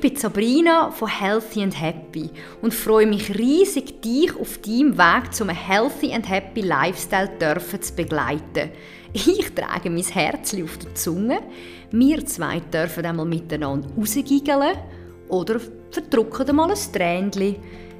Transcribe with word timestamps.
Ich 0.00 0.12
bin 0.12 0.14
Sabrina 0.14 0.92
von 0.92 1.08
Healthy 1.08 1.60
and 1.60 1.80
Happy 1.80 2.30
und 2.62 2.72
freue 2.72 3.04
mich 3.04 3.36
riesig, 3.36 4.00
dich 4.00 4.30
auf 4.38 4.58
deinem 4.58 4.96
Weg 4.96 5.34
zum 5.34 5.48
Healthy 5.48 6.12
and 6.12 6.28
Happy 6.28 6.60
Lifestyle 6.60 7.28
dürfen 7.40 7.82
zu 7.82 7.96
begleiten. 7.96 8.70
Ich 9.12 9.52
trage 9.56 9.90
mein 9.90 10.04
Herz 10.04 10.54
auf 10.54 10.78
der 10.78 10.94
Zunge. 10.94 11.40
Wir 11.90 12.24
zwei 12.24 12.60
dürfen 12.60 13.06
einmal 13.06 13.26
miteinander 13.26 13.88
rausgiggeln 13.98 14.76
oder 15.30 15.60
verdrucken 15.90 16.54
mal 16.54 16.70
ein 16.70 16.92
Tränchen. 16.92 17.56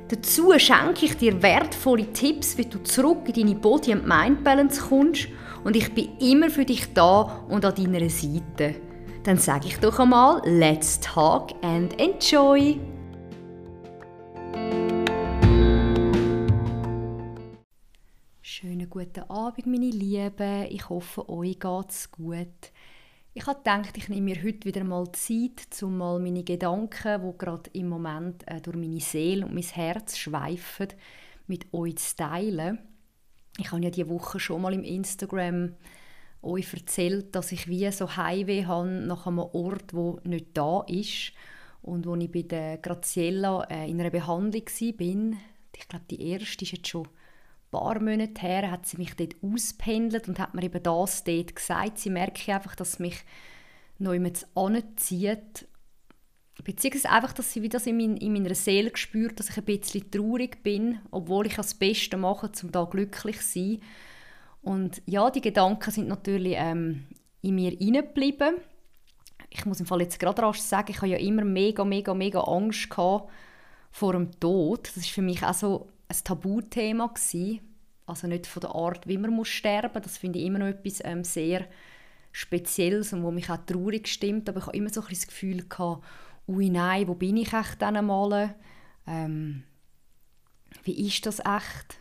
Dazu 0.06 0.56
schenke 0.56 1.06
ich 1.06 1.16
dir 1.16 1.42
wertvolle 1.42 2.12
Tipps, 2.12 2.56
wie 2.56 2.66
du 2.66 2.80
zurück 2.84 3.22
in 3.26 3.34
deine 3.34 3.56
Body- 3.56 3.94
and 3.94 4.06
Mind-Balance 4.06 4.82
kommst 4.82 5.26
und 5.64 5.74
ich 5.74 5.92
bin 5.92 6.16
immer 6.20 6.48
für 6.48 6.64
dich 6.64 6.94
da 6.94 7.44
und 7.48 7.64
an 7.64 7.74
deiner 7.74 8.08
Seite. 8.08 8.87
Dann 9.24 9.36
sage 9.36 9.66
ich 9.66 9.78
doch 9.78 9.98
einmal, 9.98 10.40
let's 10.44 11.00
talk 11.00 11.52
and 11.62 12.00
enjoy! 12.00 12.78
Schönen 18.40 18.88
guten 18.88 19.28
Abend, 19.28 19.66
meine 19.66 19.90
Lieben. 19.90 20.66
Ich 20.70 20.88
hoffe, 20.88 21.28
euch 21.28 21.58
geht's 21.58 22.10
gut. 22.10 22.72
Ich 23.34 23.46
habe 23.46 23.58
gedacht, 23.58 23.96
ich 23.96 24.08
nehme 24.08 24.22
mir 24.22 24.42
heute 24.42 24.64
wieder 24.64 24.82
mal 24.84 25.10
Zeit, 25.12 25.82
um 25.82 25.98
mal 25.98 26.18
meine 26.18 26.42
Gedanken, 26.42 27.22
die 27.22 27.38
gerade 27.38 27.70
im 27.72 27.88
Moment 27.88 28.42
äh, 28.48 28.60
durch 28.60 28.76
meine 28.76 29.00
Seele 29.00 29.46
und 29.46 29.54
mein 29.54 29.62
Herz 29.62 30.16
schweifen, 30.16 30.88
mit 31.46 31.72
euch 31.72 31.96
zu 31.96 32.16
teilen. 32.16 32.78
Ich 33.58 33.70
habe 33.70 33.82
ja 33.82 33.90
diese 33.90 34.08
Woche 34.08 34.40
schon 34.40 34.62
mal 34.62 34.72
im 34.72 34.84
Instagram 34.84 35.74
euch 36.42 36.72
erzählt, 36.72 37.34
dass 37.34 37.52
ich 37.52 37.68
wie 37.68 37.90
so 37.90 38.16
Heimweh 38.16 38.66
habe 38.66 38.88
nach 38.88 39.26
einem 39.26 39.40
Ort, 39.40 39.92
wo 39.92 40.20
nicht 40.24 40.48
da 40.54 40.84
ist 40.86 41.32
und 41.82 42.06
wo 42.06 42.14
ich 42.16 42.30
bei 42.30 42.42
der 42.42 42.78
Graziella 42.78 43.64
äh, 43.64 43.90
in 43.90 44.00
einer 44.00 44.10
Behandlung 44.10 44.64
war. 44.66 45.38
Ich 45.76 45.88
glaube, 45.88 46.04
die 46.10 46.30
erste 46.30 46.64
ist 46.64 46.72
jetzt 46.72 46.88
schon 46.88 47.06
ein 47.06 47.70
paar 47.70 48.00
Monate 48.00 48.40
her, 48.40 48.70
hat 48.70 48.86
sie 48.86 48.96
mich 48.96 49.14
dort 49.14 49.36
auspendelt 49.42 50.28
und 50.28 50.38
hat 50.38 50.54
mir 50.54 50.62
eben 50.64 50.82
das 50.82 51.24
dort 51.24 51.54
gesagt. 51.54 51.98
Sie 51.98 52.10
merke 52.10 52.54
einfach, 52.54 52.74
dass 52.74 52.98
mich 52.98 53.16
noch 53.98 54.12
jemand 54.12 54.46
anzieht. 54.54 55.68
Beziehungsweise 56.64 57.10
einfach, 57.10 57.32
dass 57.32 57.52
sie 57.52 57.62
wie 57.62 57.68
das 57.68 57.86
in, 57.86 57.96
mein, 57.96 58.16
in 58.16 58.32
meiner 58.32 58.54
Seele 58.54 58.90
spürt, 58.94 59.38
dass 59.38 59.50
ich 59.50 59.58
ein 59.58 59.64
bisschen 59.64 60.10
traurig 60.10 60.62
bin, 60.62 60.98
obwohl 61.10 61.46
ich 61.46 61.54
das 61.54 61.74
Beste 61.74 62.16
mache, 62.16 62.50
um 62.62 62.72
da 62.72 62.84
glücklich 62.84 63.40
zu 63.40 63.60
sein. 63.60 63.80
Und 64.62 65.02
ja, 65.06 65.30
die 65.30 65.40
Gedanken 65.40 65.90
sind 65.90 66.08
natürlich 66.08 66.54
ähm, 66.56 67.06
in 67.42 67.54
mir 67.54 67.70
hineingeblieben. 67.70 68.56
Ich 69.50 69.64
muss 69.64 69.80
im 69.80 69.86
Fall 69.86 70.02
jetzt 70.02 70.18
gerade 70.18 70.42
rasch 70.42 70.60
sagen, 70.60 70.90
ich 70.90 70.98
habe 70.98 71.08
ja 71.08 71.18
immer 71.18 71.44
mega, 71.44 71.84
mega, 71.84 72.12
mega 72.12 72.40
Angst 72.40 72.90
gehabt 72.90 73.30
vor 73.90 74.12
dem 74.12 74.38
Tod. 74.40 74.88
Das 74.88 74.96
ist 74.96 75.10
für 75.10 75.22
mich 75.22 75.42
auch 75.42 75.54
so 75.54 75.88
ein 76.08 76.16
Tabuthema 76.22 77.06
gewesen. 77.06 77.60
Also 78.06 78.26
nicht 78.26 78.46
von 78.46 78.60
der 78.60 78.74
Art, 78.74 79.06
wie 79.06 79.18
man 79.18 79.30
muss 79.30 79.48
sterben. 79.48 80.02
Das 80.02 80.18
finde 80.18 80.38
ich 80.38 80.46
immer 80.46 80.58
noch 80.58 80.66
etwas 80.66 81.00
ähm, 81.04 81.24
sehr 81.24 81.66
Spezielles 82.32 83.12
und 83.12 83.22
wo 83.22 83.30
mich 83.30 83.50
auch 83.50 83.58
traurig 83.66 84.08
stimmt. 84.08 84.48
Aber 84.48 84.58
ich 84.58 84.66
habe 84.66 84.76
immer 84.76 84.90
so 84.90 85.00
ein 85.00 85.08
das 85.08 85.26
Gefühl 85.26 85.66
gehabt, 85.68 86.04
ui 86.46 86.70
nein, 86.70 87.08
wo 87.08 87.14
bin 87.14 87.36
ich 87.36 87.52
echt 87.52 87.80
dann 87.80 87.96
einmal? 87.96 88.54
Ähm, 89.06 89.64
wie 90.84 91.06
ist 91.06 91.26
das 91.26 91.40
echt? 91.40 91.98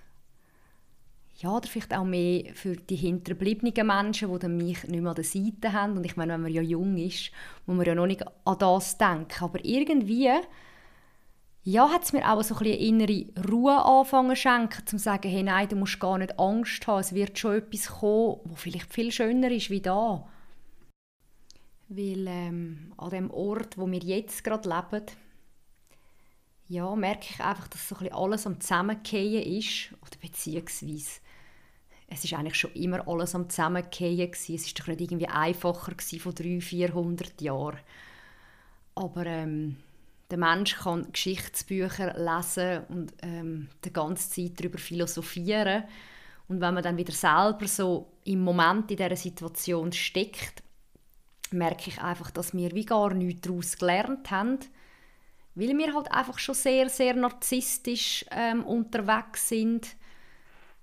Ja, 1.38 1.56
oder 1.56 1.68
vielleicht 1.68 1.94
auch 1.94 2.04
mehr 2.04 2.54
für 2.56 2.76
die 2.76 2.96
hinterbliebenen 2.96 3.86
Menschen, 3.86 4.34
die 4.34 4.40
dann 4.40 4.58
mich 4.58 4.84
nicht 4.86 5.02
mehr 5.02 5.12
an 5.12 5.16
der 5.16 5.24
Seite 5.24 5.72
haben. 5.72 5.96
Und 5.96 6.06
ich 6.06 6.18
meine, 6.18 6.34
wenn 6.34 6.42
man 6.42 6.52
ja 6.52 6.64
jung 6.64 6.98
ist, 6.98 7.32
muss 7.68 7.78
man 7.78 7.86
ja 7.86 7.94
noch 7.94 8.08
nicht 8.08 8.26
an 8.46 8.58
das 8.58 8.98
denken. 8.98 9.44
Aber 9.44 9.64
irgendwie 9.64 10.32
ja, 11.70 11.90
hat 11.90 12.06
es 12.06 12.14
mir 12.14 12.32
auch 12.32 12.42
so 12.44 12.56
ein 12.56 12.62
eine 12.62 12.78
innere 12.78 13.26
Ruhe 13.52 13.78
anfangen 13.78 14.38
schenken, 14.38 14.88
zu 14.88 14.98
sagen, 14.98 15.30
hey, 15.30 15.44
nein, 15.44 15.68
du 15.68 15.76
musst 15.76 16.00
gar 16.00 16.18
nicht 16.18 16.40
Angst 16.40 16.88
haben, 16.88 17.02
es 17.02 17.14
wird 17.14 17.38
schon 17.38 17.58
etwas 17.58 17.88
kommen, 17.88 18.40
was 18.46 18.62
vielleicht 18.62 18.94
viel 18.94 19.12
schöner 19.12 19.52
ist 19.52 19.70
wie 19.70 19.82
da. 19.82 20.26
Weil 21.90 22.26
ähm, 22.28 22.94
an 22.96 23.10
dem 23.10 23.32
Ort, 23.32 23.78
wo 23.78 23.86
wir 23.92 24.00
jetzt 24.00 24.46
gerade 24.46 24.70
leben, 24.70 25.06
ja, 26.70 26.96
merke 26.96 27.28
ich 27.32 27.40
einfach, 27.42 27.68
dass 27.68 27.90
so 27.90 27.98
ein 27.98 28.14
alles 28.14 28.48
am 28.48 28.62
Zusammengehen 28.62 29.44
ist, 29.60 29.92
oder 30.02 30.18
beziehungsweise 30.22 31.20
es 32.08 32.24
ist 32.24 32.34
eigentlich 32.34 32.56
schon 32.56 32.72
immer 32.74 33.08
alles 33.08 33.36
am 33.36 33.50
Zusammengehen 33.50 34.32
Es 34.32 34.50
ist 34.50 34.80
doch 34.80 34.88
nicht 34.88 35.02
irgendwie 35.02 35.28
einfacher 35.28 35.94
von 36.20 36.34
300, 36.34 36.64
400 36.64 37.42
Jahren. 37.42 37.80
Aber 38.96 39.26
ähm, 39.26 39.78
der 40.32 40.38
Mensch 40.38 40.78
kann 40.78 41.12
Geschichtsbücher 41.12 42.14
lesen 42.18 42.84
und 42.90 43.14
ähm, 43.22 43.70
die 43.84 43.94
ganze 43.94 44.30
Zeit 44.30 44.60
darüber 44.60 44.78
philosophieren. 44.78 45.84
Und 46.48 46.62
wenn 46.62 46.74
man 46.74 46.84
dann 46.84 46.98
wieder 46.98 47.14
selber 47.14 47.68
so 47.68 48.08
im 48.24 48.42
Moment 48.42 48.90
in 48.90 48.98
dieser 48.98 49.16
Situation 49.18 49.92
steckt, 49.92 50.64
merke 51.52 51.90
ich 51.90 52.02
einfach, 52.02 52.32
dass 52.32 52.54
wir 52.54 52.72
wie 52.74 52.86
gar 52.86 53.14
nichts 53.14 53.42
daraus 53.42 53.78
gelernt 53.78 54.32
haben, 54.32 54.60
weil 55.56 55.78
wir 55.78 55.94
halt 55.94 56.12
einfach 56.12 56.40
schon 56.40 56.56
sehr, 56.56 56.88
sehr 56.88 57.16
narzisstisch 57.16 58.26
ähm, 58.32 58.64
unterwegs 58.64 59.50
sind 59.50 59.98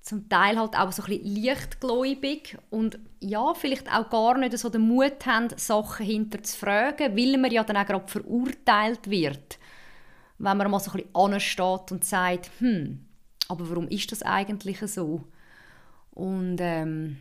zum 0.04 0.28
Teil 0.28 0.58
halt 0.58 0.76
auch 0.76 0.92
so 0.92 1.02
ein 1.02 1.18
bisschen 1.18 1.44
leichtgläubig 1.44 2.58
und 2.68 2.98
ja, 3.20 3.54
vielleicht 3.54 3.90
auch 3.90 4.10
gar 4.10 4.36
nicht 4.36 4.56
so 4.58 4.68
den 4.68 4.82
Mut 4.82 5.24
haben, 5.24 5.48
Sachen 5.56 6.04
hinter 6.04 6.42
zu 6.42 6.58
fragen, 6.58 7.16
weil 7.16 7.38
man 7.38 7.50
ja 7.50 7.64
dann 7.64 7.78
auch 7.78 7.86
gerade 7.86 8.06
verurteilt 8.06 9.08
wird. 9.08 9.58
Wenn 10.36 10.58
man 10.58 10.70
mal 10.70 10.78
so 10.78 10.90
ein 10.90 10.98
bisschen 10.98 11.14
ansteht 11.14 11.90
und 11.90 12.04
sagt, 12.04 12.50
hm, 12.58 13.06
aber 13.48 13.70
warum 13.70 13.88
ist 13.88 14.12
das 14.12 14.22
eigentlich 14.22 14.78
so? 14.80 15.24
Und 16.10 16.58
ähm, 16.60 17.16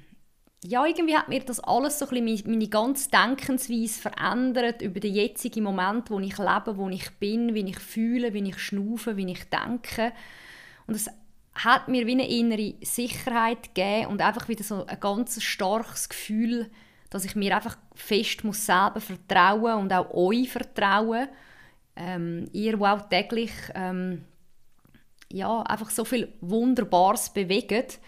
ja, 0.66 0.86
irgendwie 0.86 1.16
hat 1.16 1.30
mir 1.30 1.40
das 1.40 1.62
alles 1.62 2.00
so 2.00 2.08
ein 2.10 2.26
bisschen 2.26 2.52
meine 2.52 2.68
ganze 2.68 3.10
Denkensweise 3.10 4.02
verändert 4.02 4.82
über 4.82 5.00
den 5.00 5.14
jetzigen 5.14 5.64
Moment, 5.64 6.12
wo 6.12 6.20
ich 6.20 6.38
lebe, 6.38 6.76
wo 6.76 6.90
ich 6.90 7.10
bin, 7.12 7.54
wie 7.54 7.70
ich 7.70 7.80
fühle, 7.80 8.34
wie 8.34 8.50
ich 8.50 8.60
schnaufe, 8.60 9.16
wie 9.16 9.32
ich 9.32 9.46
denke. 9.50 10.12
Und 10.86 10.96
es 10.96 11.10
hat 11.56 11.88
mir 11.88 12.08
wie 12.08 12.14
eine 12.14 12.28
innere 12.28 12.76
Sicherheit 12.82 13.76
gegeben 13.76 14.08
und 14.08 14.22
einfach 14.22 14.48
wieder 14.48 14.64
so 14.64 14.86
ein 14.86 15.00
ganz 15.00 15.42
starkes 15.42 16.10
Gefühl, 16.10 16.70
dass 17.10 17.26
ich 17.26 17.36
mir 17.36 17.56
einfach 17.56 17.78
fest 17.94 18.44
muss 18.44 18.66
selber 18.66 19.00
vertrauen 19.00 19.82
und 19.82 19.94
auch 19.94 20.12
euch 20.14 20.50
vertrauen. 20.50 21.28
Ähm, 21.96 22.50
ihr, 22.54 22.76
die 22.76 22.84
auch 22.84 23.08
täglich 23.08 23.52
ähm, 23.76 24.26
ja, 25.32 25.62
einfach 25.62 25.92
so 25.92 26.06
viel 26.06 26.34
Wunderbares 26.42 27.32
bewegt 27.32 28.00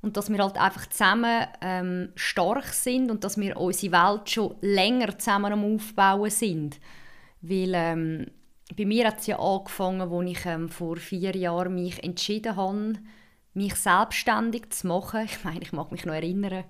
und 0.00 0.16
dass 0.16 0.30
wir 0.30 0.38
halt 0.38 0.56
einfach 0.56 0.86
zusammen 0.86 1.46
ähm, 1.60 2.12
stark 2.14 2.66
sind 2.66 3.10
und 3.10 3.24
dass 3.24 3.36
wir 3.38 3.56
unsere 3.58 3.92
Welt 3.92 4.30
schon 4.30 4.54
länger 4.60 5.18
zusammen 5.18 5.52
am 5.52 5.74
Aufbauen 5.74 6.30
sind. 6.30 6.78
Weil 7.42 7.72
ähm, 7.74 8.26
bei 8.74 8.84
mir 8.84 9.06
hat 9.06 9.20
es 9.20 9.26
ja 9.26 9.38
angefangen, 9.38 10.00
als 10.00 10.30
ich 10.30 10.46
ähm, 10.46 10.68
vor 10.68 10.96
vier 10.96 11.36
Jahren 11.36 11.74
mich 11.74 12.02
entschieden 12.02 12.56
habe, 12.56 12.94
mich 13.54 13.74
selbstständig 13.76 14.70
zu 14.70 14.88
machen. 14.88 15.24
Ich 15.24 15.44
meine, 15.44 15.62
ich 15.62 15.72
mag 15.72 15.92
mich 15.92 16.04
noch 16.04 16.14
erinnern, 16.14 16.64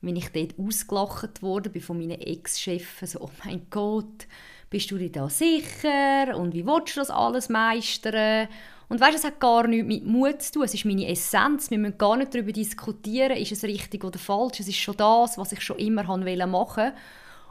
wenn 0.00 0.16
ich 0.16 0.30
dort 0.30 0.58
ausgelacht 0.58 1.42
wurde 1.42 1.80
von 1.80 1.98
meinen 1.98 2.20
Ex-Chefen, 2.20 3.08
so, 3.08 3.20
oh 3.20 3.30
mein 3.44 3.66
Gott, 3.70 4.26
bist 4.70 4.90
du 4.90 4.98
dir 4.98 5.12
da 5.12 5.28
sicher 5.28 6.36
und 6.36 6.54
wie 6.54 6.66
willst 6.66 6.96
du 6.96 7.00
das 7.00 7.10
alles 7.10 7.48
meistern? 7.48 8.48
Und 8.88 9.00
weißt, 9.00 9.16
es 9.16 9.24
hat 9.24 9.40
gar 9.40 9.66
nichts 9.66 9.86
mit 9.86 10.04
Mut 10.04 10.42
zu 10.42 10.52
tun. 10.52 10.64
Es 10.64 10.74
ist 10.74 10.84
meine 10.84 11.08
Essenz. 11.08 11.70
Wir 11.70 11.78
müssen 11.78 11.96
gar 11.96 12.16
nicht 12.16 12.34
darüber 12.34 12.52
diskutieren, 12.52 13.36
ist 13.36 13.52
es 13.52 13.64
richtig 13.64 14.04
oder 14.04 14.18
falsch. 14.18 14.60
Es 14.60 14.68
ist 14.68 14.76
schon 14.76 14.96
das, 14.96 15.38
was 15.38 15.52
ich 15.52 15.62
schon 15.62 15.78
immer 15.78 16.04
machen 16.04 16.52
wollte 16.52 16.92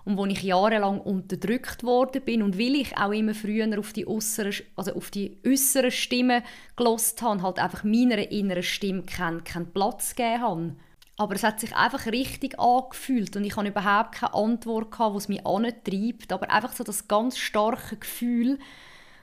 und 0.06 0.18
wo 0.18 0.26
ich 0.26 0.44
jahrelang 0.44 1.00
unterdrückt 1.00 1.84
worden 1.84 2.22
bin 2.24 2.44
und 2.44 2.58
weil 2.60 2.76
ich 2.76 2.98
auch 2.98 3.12
immer 3.12 3.34
früher 3.34 3.80
auf 3.80 3.94
die 3.94 4.08
äußeren, 4.08 4.54
also 4.76 4.94
auf 4.94 5.12
die 5.12 5.38
äußeren 5.46 5.92
Stimmen 5.92 6.44
gelost 6.76 7.22
habe, 7.22 7.42
halt 7.42 7.60
einfach 7.60 7.84
meiner 7.84 8.32
inneren 8.32 8.64
Stimme 8.64 9.04
keinen, 9.04 9.44
keinen 9.44 9.72
Platz 9.72 10.16
gegeben 10.16 10.42
habe. 10.42 10.76
Aber 11.18 11.36
es 11.36 11.44
hat 11.44 11.60
sich 11.60 11.76
einfach 11.76 12.08
richtig 12.08 12.60
angefühlt 12.60 13.36
und 13.36 13.44
ich 13.44 13.56
habe 13.56 13.68
überhaupt 13.68 14.16
keine 14.16 14.34
Antwort 14.34 14.92
gehabt, 14.92 15.16
was 15.16 15.30
mich 15.30 15.46
antreibt, 15.46 16.34
aber 16.34 16.50
einfach 16.50 16.74
so 16.74 16.84
das 16.84 17.08
ganz 17.08 17.38
starke 17.38 17.98
Gefühl 17.98 18.60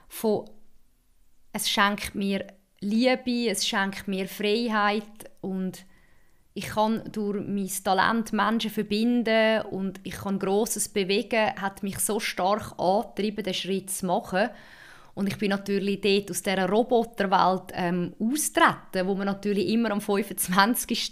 von 0.07 0.49
es 1.53 1.69
schenkt 1.69 2.15
mir 2.15 2.47
Liebe, 2.79 3.49
es 3.49 3.67
schenkt 3.67 4.07
mir 4.07 4.27
Freiheit 4.27 5.03
und 5.41 5.85
ich 6.53 6.67
kann 6.67 7.01
durch 7.11 7.45
mein 7.47 7.69
Talent 7.83 8.33
Menschen 8.33 8.71
verbinden 8.71 9.61
und 9.71 10.01
ich 10.03 10.15
kann 10.15 10.39
Grosses 10.39 10.89
bewegen, 10.89 11.55
hat 11.61 11.81
mich 11.81 11.99
so 11.99 12.19
stark 12.19 12.77
angetrieben, 12.77 13.43
den 13.43 13.53
Schritt 13.53 13.89
zu 13.89 14.05
machen. 14.05 14.49
Und 15.13 15.27
ich 15.27 15.37
bin 15.37 15.49
natürlich 15.49 16.01
dort 16.01 16.31
aus 16.31 16.43
dieser 16.43 16.69
Roboterwelt 16.69 17.71
ähm, 17.73 18.13
austreten, 18.19 19.07
wo 19.07 19.15
man 19.15 19.27
natürlich 19.27 19.69
immer 19.69 19.91
am 19.91 20.01
25. 20.01 21.11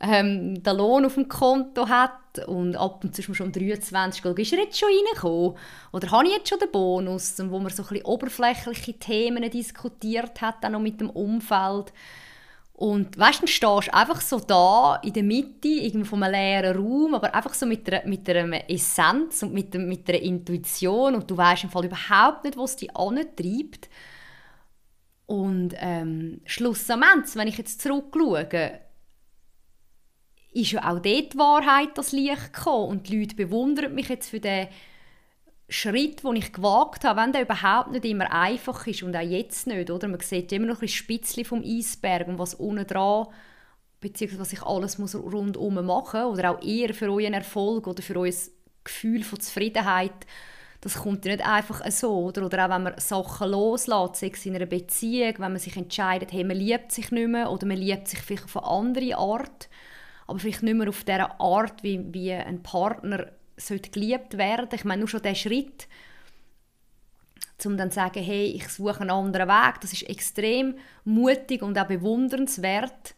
ähm, 0.00 0.62
den 0.62 0.76
Lohn 0.76 1.04
auf 1.04 1.14
dem 1.14 1.28
Konto 1.28 1.88
hat 1.88 2.46
und 2.46 2.76
ab 2.76 3.04
und 3.04 3.14
zu 3.14 3.22
schon 3.22 3.46
um 3.46 3.52
23 3.52 4.24
Uhr, 4.24 4.38
ist 4.38 4.52
er 4.52 4.60
jetzt 4.60 4.78
schon 4.78 4.88
reingekommen? 4.88 5.56
Oder 5.92 6.10
habe 6.10 6.26
ich 6.26 6.34
jetzt 6.34 6.48
schon 6.48 6.58
den 6.58 6.70
Bonus? 6.70 7.34
wo 7.38 7.58
man 7.58 7.70
so 7.70 7.82
ein 7.82 7.88
bisschen 7.88 8.04
oberflächliche 8.04 8.98
Themen 8.98 9.48
diskutiert 9.50 10.40
hat, 10.40 10.62
dann 10.62 10.72
noch 10.72 10.80
mit 10.80 11.00
dem 11.00 11.10
Umfeld. 11.10 11.92
Und 12.76 13.16
weißt, 13.16 13.40
dann 13.40 13.46
stehst 13.46 13.86
du 13.86 13.94
einfach 13.94 14.20
so 14.20 14.40
da 14.40 14.96
in 15.04 15.12
der 15.12 15.22
Mitte 15.22 15.68
irgendwie 15.68 16.08
von 16.08 16.20
einem 16.22 16.32
leeren 16.32 16.76
Raum, 16.76 17.14
aber 17.14 17.32
einfach 17.32 17.54
so 17.54 17.66
mit 17.66 17.88
einer, 17.88 18.04
mit 18.04 18.28
einer 18.28 18.68
Essenz 18.68 19.44
und 19.44 19.54
mit, 19.54 19.74
mit 19.74 20.08
einer 20.08 20.18
Intuition 20.18 21.14
und 21.14 21.30
du 21.30 21.36
weißt 21.36 21.64
im 21.64 21.70
Fall 21.70 21.84
überhaupt 21.84 22.42
nicht, 22.42 22.56
was 22.56 22.74
dich 22.74 22.94
antreibt. 22.96 23.88
Und 25.26 25.74
ähm, 25.78 26.40
schlussendlich, 26.46 27.36
wenn 27.36 27.48
ich 27.48 27.58
jetzt 27.58 27.80
zurückschaue, 27.80 28.48
ist 30.52 30.72
ja 30.72 30.80
auch 30.80 30.98
dort 30.98 31.32
die 31.32 31.38
Wahrheit 31.38 31.96
das 31.96 32.10
Licht 32.10 32.52
gekommen 32.52 32.88
und 32.88 33.08
die 33.08 33.20
Leute 33.20 33.36
bewundern 33.36 33.94
mich 33.94 34.08
jetzt 34.08 34.30
für 34.30 34.40
den 34.40 34.66
Schritt, 35.68 36.22
den 36.22 36.36
ich 36.36 36.52
gewagt 36.52 37.04
habe, 37.04 37.20
wenn 37.20 37.32
der 37.32 37.42
überhaupt 37.42 37.90
nicht 37.90 38.04
immer 38.04 38.30
einfach 38.32 38.86
ist 38.86 39.02
und 39.02 39.16
auch 39.16 39.20
jetzt 39.20 39.66
nicht, 39.66 39.90
oder? 39.90 40.08
Man 40.08 40.20
sieht 40.20 40.52
immer 40.52 40.66
noch 40.66 40.82
ein 40.82 40.88
Spitzchen 40.88 41.44
vom 41.44 41.62
Eisberg 41.62 42.28
und 42.28 42.38
was 42.38 42.54
unten 42.54 42.86
dran 42.86 43.26
beziehungsweise 44.04 44.40
was 44.40 44.52
ich 44.52 44.62
alles 44.62 44.98
muss 44.98 45.14
rundum 45.14 45.84
machen 45.86 46.24
oder 46.24 46.50
auch 46.50 46.62
eher 46.62 46.92
für 46.92 47.10
euren 47.10 47.32
Erfolg 47.32 47.86
oder 47.86 48.02
für 48.02 48.16
euer 48.16 48.32
Gefühl 48.84 49.24
von 49.24 49.40
Zufriedenheit, 49.40 50.12
das 50.82 50.96
kommt 50.96 51.24
ja 51.24 51.32
nicht 51.32 51.46
einfach 51.46 51.90
so, 51.90 52.26
oder? 52.26 52.44
Oder 52.44 52.66
auch 52.66 52.70
wenn 52.70 52.82
man 52.82 52.98
Sachen 52.98 53.50
loslässt, 53.50 54.16
sei 54.16 54.30
es 54.34 54.44
in 54.44 54.54
einer 54.54 54.66
Beziehung, 54.66 55.32
wenn 55.38 55.52
man 55.52 55.58
sich 55.58 55.78
entscheidet, 55.78 56.32
hey, 56.32 56.44
man 56.44 56.58
liebt 56.58 56.92
sich 56.92 57.10
nicht 57.10 57.28
mehr 57.28 57.50
oder 57.50 57.66
man 57.66 57.78
liebt 57.78 58.06
sich 58.06 58.20
vielleicht 58.20 58.44
auf 58.44 58.58
eine 58.58 58.66
andere 58.66 59.16
Art, 59.16 59.70
aber 60.26 60.38
vielleicht 60.38 60.62
nicht 60.62 60.76
mehr 60.76 60.90
auf 60.90 61.04
der 61.04 61.40
Art, 61.40 61.82
wie, 61.82 62.04
wie 62.12 62.32
ein 62.32 62.62
Partner 62.62 63.28
sollte 63.56 63.90
geliebt 63.90 64.36
werden. 64.36 64.68
Ich 64.72 64.84
meine, 64.84 65.00
nur 65.00 65.08
schon 65.08 65.22
der 65.22 65.34
Schritt, 65.34 65.88
um 67.64 67.76
dann 67.76 67.90
zu 67.90 67.96
sagen, 67.96 68.22
hey, 68.22 68.46
ich 68.46 68.68
suche 68.68 69.00
einen 69.00 69.10
anderen 69.10 69.48
Weg, 69.48 69.80
das 69.80 69.92
ist 69.92 70.08
extrem 70.08 70.74
mutig 71.04 71.62
und 71.62 71.78
auch 71.78 71.86
bewundernswert. 71.86 73.14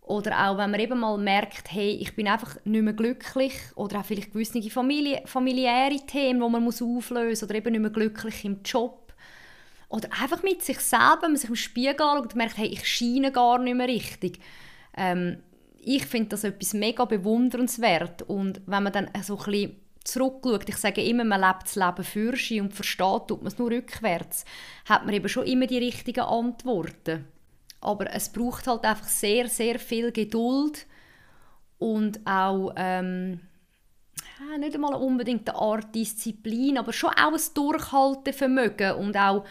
Oder 0.00 0.48
auch, 0.48 0.58
wenn 0.58 0.70
man 0.70 0.80
eben 0.80 1.00
mal 1.00 1.16
merkt, 1.16 1.72
hey, 1.72 1.90
ich 1.92 2.14
bin 2.14 2.28
einfach 2.28 2.56
nicht 2.64 2.82
mehr 2.82 2.92
glücklich 2.92 3.54
oder 3.74 4.00
auch 4.00 4.04
vielleicht 4.04 4.32
gewisse 4.32 4.62
Familie, 4.70 5.22
familiäre 5.24 5.96
Themen, 6.06 6.40
die 6.40 6.48
man 6.48 6.62
muss 6.62 6.82
auflösen 6.82 7.30
muss 7.30 7.42
oder 7.42 7.54
eben 7.54 7.72
nicht 7.72 7.80
mehr 7.80 7.90
glücklich 7.90 8.44
im 8.44 8.60
Job. 8.62 9.14
Oder 9.88 10.08
einfach 10.20 10.42
mit 10.42 10.62
sich 10.62 10.78
selber, 10.80 11.22
wenn 11.22 11.30
man 11.30 11.36
sich 11.38 11.48
im 11.48 11.56
Spiegel 11.56 12.02
anschaut 12.02 12.32
und 12.32 12.36
merkt, 12.36 12.58
hey, 12.58 12.66
ich 12.66 12.86
scheine 12.86 13.32
gar 13.32 13.58
nicht 13.58 13.76
mehr 13.76 13.88
richtig. 13.88 14.40
Ähm, 14.96 15.38
ich 15.86 16.06
finde 16.06 16.30
das 16.30 16.44
etwas 16.44 16.74
mega 16.74 17.04
bewundernswert 17.04 18.22
und 18.22 18.60
wenn 18.66 18.82
man 18.82 18.92
dann 18.92 19.10
so 19.22 19.38
ein 19.38 19.76
zurückschaut, 20.04 20.68
ich 20.68 20.76
sage 20.76 21.02
immer, 21.02 21.24
man 21.24 21.40
lebt 21.40 21.64
das 21.64 21.76
Leben 21.76 22.04
für 22.04 22.36
sich 22.36 22.60
und 22.60 22.74
versteht, 22.74 23.28
tut 23.28 23.42
man 23.42 23.48
es 23.48 23.58
nur 23.58 23.70
rückwärts, 23.70 24.44
hat 24.86 25.04
man 25.04 25.14
eben 25.14 25.28
schon 25.28 25.46
immer 25.46 25.66
die 25.66 25.78
richtigen 25.78 26.20
Antworten. 26.20 27.24
Aber 27.80 28.12
es 28.12 28.30
braucht 28.30 28.66
halt 28.66 28.84
einfach 28.84 29.08
sehr, 29.08 29.48
sehr 29.48 29.78
viel 29.78 30.12
Geduld 30.12 30.86
und 31.78 32.20
auch 32.26 32.72
ähm, 32.76 33.40
nicht 34.58 34.74
einmal 34.74 34.94
unbedingt 34.94 35.48
eine 35.48 35.58
Art 35.58 35.94
Disziplin, 35.94 36.78
aber 36.78 36.92
schon 36.92 37.10
auch 37.10 37.32
ein 37.32 37.54
Durchhaltevermögen 37.54 38.92
und 38.92 39.16
auch 39.16 39.44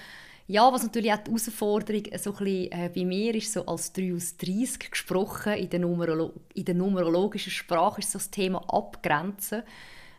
ja, 0.53 0.71
was 0.71 0.83
natürlich 0.83 1.11
auch 1.11 1.17
die 1.17 1.31
Herausforderung 1.31 2.03
so 2.15 2.29
ein 2.29 2.37
bisschen, 2.37 2.71
äh, 2.71 2.91
bei 2.93 3.05
mir 3.05 3.33
ist, 3.33 3.53
so 3.53 3.65
als 3.65 3.91
3 3.91 4.13
aus 4.13 4.37
30 4.37 4.91
gesprochen, 4.91 5.53
in 5.53 5.67
der, 5.67 5.79
Numerolo 5.79 6.31
in 6.53 6.65
der 6.65 6.75
numerologischen 6.75 7.51
Sprache 7.51 8.01
ist 8.01 8.11
so 8.11 8.19
das 8.19 8.29
Thema 8.29 8.63
Abgrenzen, 8.69 9.63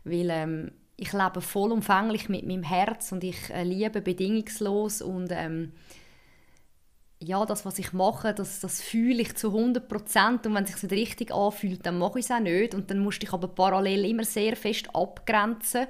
weil 0.03 0.31
ähm, 0.31 0.73
ich 0.97 1.13
lebe 1.13 1.41
vollumfänglich 1.41 2.29
mit 2.29 2.45
meinem 2.45 2.65
Herz 2.65 3.13
und 3.13 3.23
ich 3.23 3.49
äh, 3.51 3.63
liebe 3.63 4.01
bedingungslos 4.01 5.03
und 5.03 5.29
ähm, 5.31 5.71
ja, 7.21 7.47
das, 7.47 7.65
was 7.65 7.79
ich 7.79 7.93
mache, 7.93 8.35
das, 8.35 8.59
das 8.59 8.83
fühle 8.83 9.23
ich 9.23 9.37
zu 9.37 9.57
100 9.57 9.89
Prozent. 9.89 10.47
Und 10.47 10.55
wenn 10.55 10.65
es 10.65 10.73
sich 10.73 10.83
nicht 10.83 11.01
richtig 11.01 11.33
anfühlt, 11.33 11.87
dann 11.87 11.97
mache 11.97 12.19
ich 12.19 12.25
es 12.25 12.31
auch 12.33 12.41
nicht. 12.41 12.75
Und 12.75 12.91
dann 12.91 12.99
musste 12.99 13.25
ich 13.25 13.33
aber 13.33 13.49
parallel 13.49 14.05
immer 14.05 14.25
sehr 14.25 14.57
fest 14.57 14.89
abgrenzen 14.95 15.87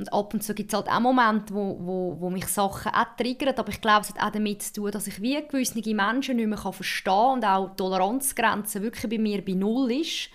und 0.00 0.12
ab 0.14 0.32
und 0.32 0.42
zu 0.42 0.54
gibt 0.54 0.72
es 0.72 0.76
halt 0.76 0.88
auch 0.88 1.00
Momente, 1.00 1.54
wo, 1.54 1.76
wo, 1.78 2.16
wo 2.18 2.30
mich 2.30 2.46
Sachen 2.46 2.92
auch 2.92 3.16
triggern, 3.18 3.54
aber 3.56 3.68
ich 3.68 3.82
glaube, 3.82 4.00
es 4.00 4.08
hat 4.08 4.22
auch 4.22 4.32
damit 4.32 4.62
zu 4.62 4.72
tun, 4.72 4.90
dass 4.90 5.06
ich 5.06 5.20
wie 5.20 5.40
gewisse 5.46 5.94
Menschen 5.94 6.36
nicht 6.36 6.46
mehr 6.46 6.58
verstehen 6.58 7.04
kann 7.12 7.32
und 7.34 7.44
auch 7.44 7.70
die 7.70 7.76
Toleranzgrenze 7.76 8.80
wirklich 8.80 9.10
bei 9.10 9.18
mir 9.18 9.44
bei 9.44 9.52
Null 9.52 9.92
ist. 9.92 10.30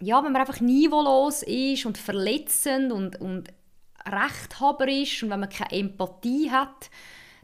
Ja, 0.00 0.22
wenn 0.22 0.32
man 0.32 0.42
einfach 0.42 0.60
niveaulos 0.60 1.42
ist 1.42 1.84
und 1.84 1.98
verletzend 1.98 2.92
und, 2.92 3.20
und 3.20 3.48
rechthaberisch 4.06 5.24
und 5.24 5.30
wenn 5.30 5.40
man 5.40 5.48
keine 5.48 5.72
Empathie 5.72 6.52
hat, 6.52 6.88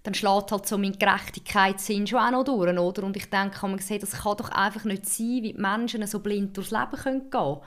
dann 0.05 0.15
schlägt 0.15 0.53
halt 0.53 0.67
so 0.67 0.79
mein 0.79 0.97
Gerechtigkeitssinn 0.97 2.07
schon 2.07 2.21
auch 2.21 2.31
noch 2.31 2.45
durch, 2.45 2.79
oder? 2.79 3.05
Und 3.05 3.17
ich 3.17 3.29
denke, 3.29 3.67
man 3.67 3.79
sieht, 3.79 4.05
das 4.05 4.23
kann 4.23 4.37
doch 4.37 4.51
einfach 4.51 4.85
nicht 4.85 5.07
sein, 5.07 5.43
wie 5.43 5.53
die 5.53 5.61
Menschen 5.61 6.07
so 6.07 6.21
blind 6.21 6.57
durchs 6.57 6.71
Leben 6.71 6.91
gehen 7.03 7.31
können. 7.31 7.61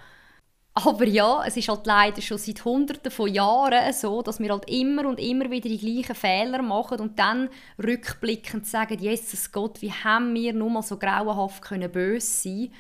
Aber 0.85 1.05
ja, 1.05 1.43
es 1.45 1.57
ist 1.57 1.67
halt 1.67 1.85
leider 1.85 2.21
schon 2.21 2.37
seit 2.37 2.63
Hunderten 2.63 3.11
von 3.11 3.31
Jahren 3.31 3.93
so, 3.93 4.21
dass 4.21 4.39
wir 4.39 4.49
halt 4.49 4.69
immer 4.69 5.05
und 5.05 5.19
immer 5.19 5.51
wieder 5.51 5.69
die 5.69 5.77
gleichen 5.77 6.15
Fehler 6.15 6.61
machen 6.61 6.99
und 6.99 7.19
dann 7.19 7.49
rückblickend 7.81 8.65
sagen, 8.65 8.99
Jesus 8.99 9.51
Gott, 9.51 9.81
wie 9.81 9.91
haben 9.91 10.33
wir 10.33 10.53
nur 10.53 10.69
mal 10.69 10.81
so 10.81 10.97
grauenhaft 10.97 11.61
können 11.61 11.91
böse 11.91 12.25
sein? 12.25 12.71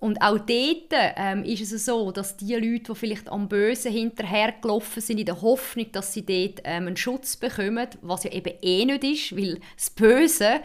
Und 0.00 0.22
auch 0.22 0.38
dort 0.38 0.92
ähm, 0.92 1.42
ist 1.42 1.72
es 1.72 1.84
so, 1.84 2.12
dass 2.12 2.36
die 2.36 2.54
Leute, 2.54 2.92
die 2.92 2.94
vielleicht 2.94 3.28
am 3.28 3.48
Bösen 3.48 3.90
hinterhergelaufen 3.90 5.02
sind, 5.02 5.18
in 5.18 5.26
der 5.26 5.42
Hoffnung, 5.42 5.90
dass 5.90 6.12
sie 6.12 6.24
dort 6.24 6.60
ähm, 6.64 6.86
einen 6.86 6.96
Schutz 6.96 7.36
bekommen, 7.36 7.88
was 8.00 8.22
ja 8.22 8.30
eben 8.30 8.54
eh 8.62 8.84
nicht 8.84 9.04
ist, 9.04 9.36
weil 9.36 9.58
das 9.76 9.90
Böse 9.90 10.60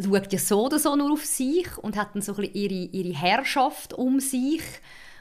schaut 0.00 0.32
ja 0.32 0.38
so 0.38 0.66
oder 0.66 0.78
so 0.78 0.94
nur 0.94 1.12
auf 1.12 1.24
sich 1.24 1.76
und 1.78 1.96
hat 1.96 2.14
dann 2.14 2.22
so 2.22 2.32
ein 2.32 2.42
bisschen 2.42 2.54
ihre, 2.54 2.88
ihre 2.92 3.18
Herrschaft 3.18 3.92
um 3.92 4.20
sich 4.20 4.62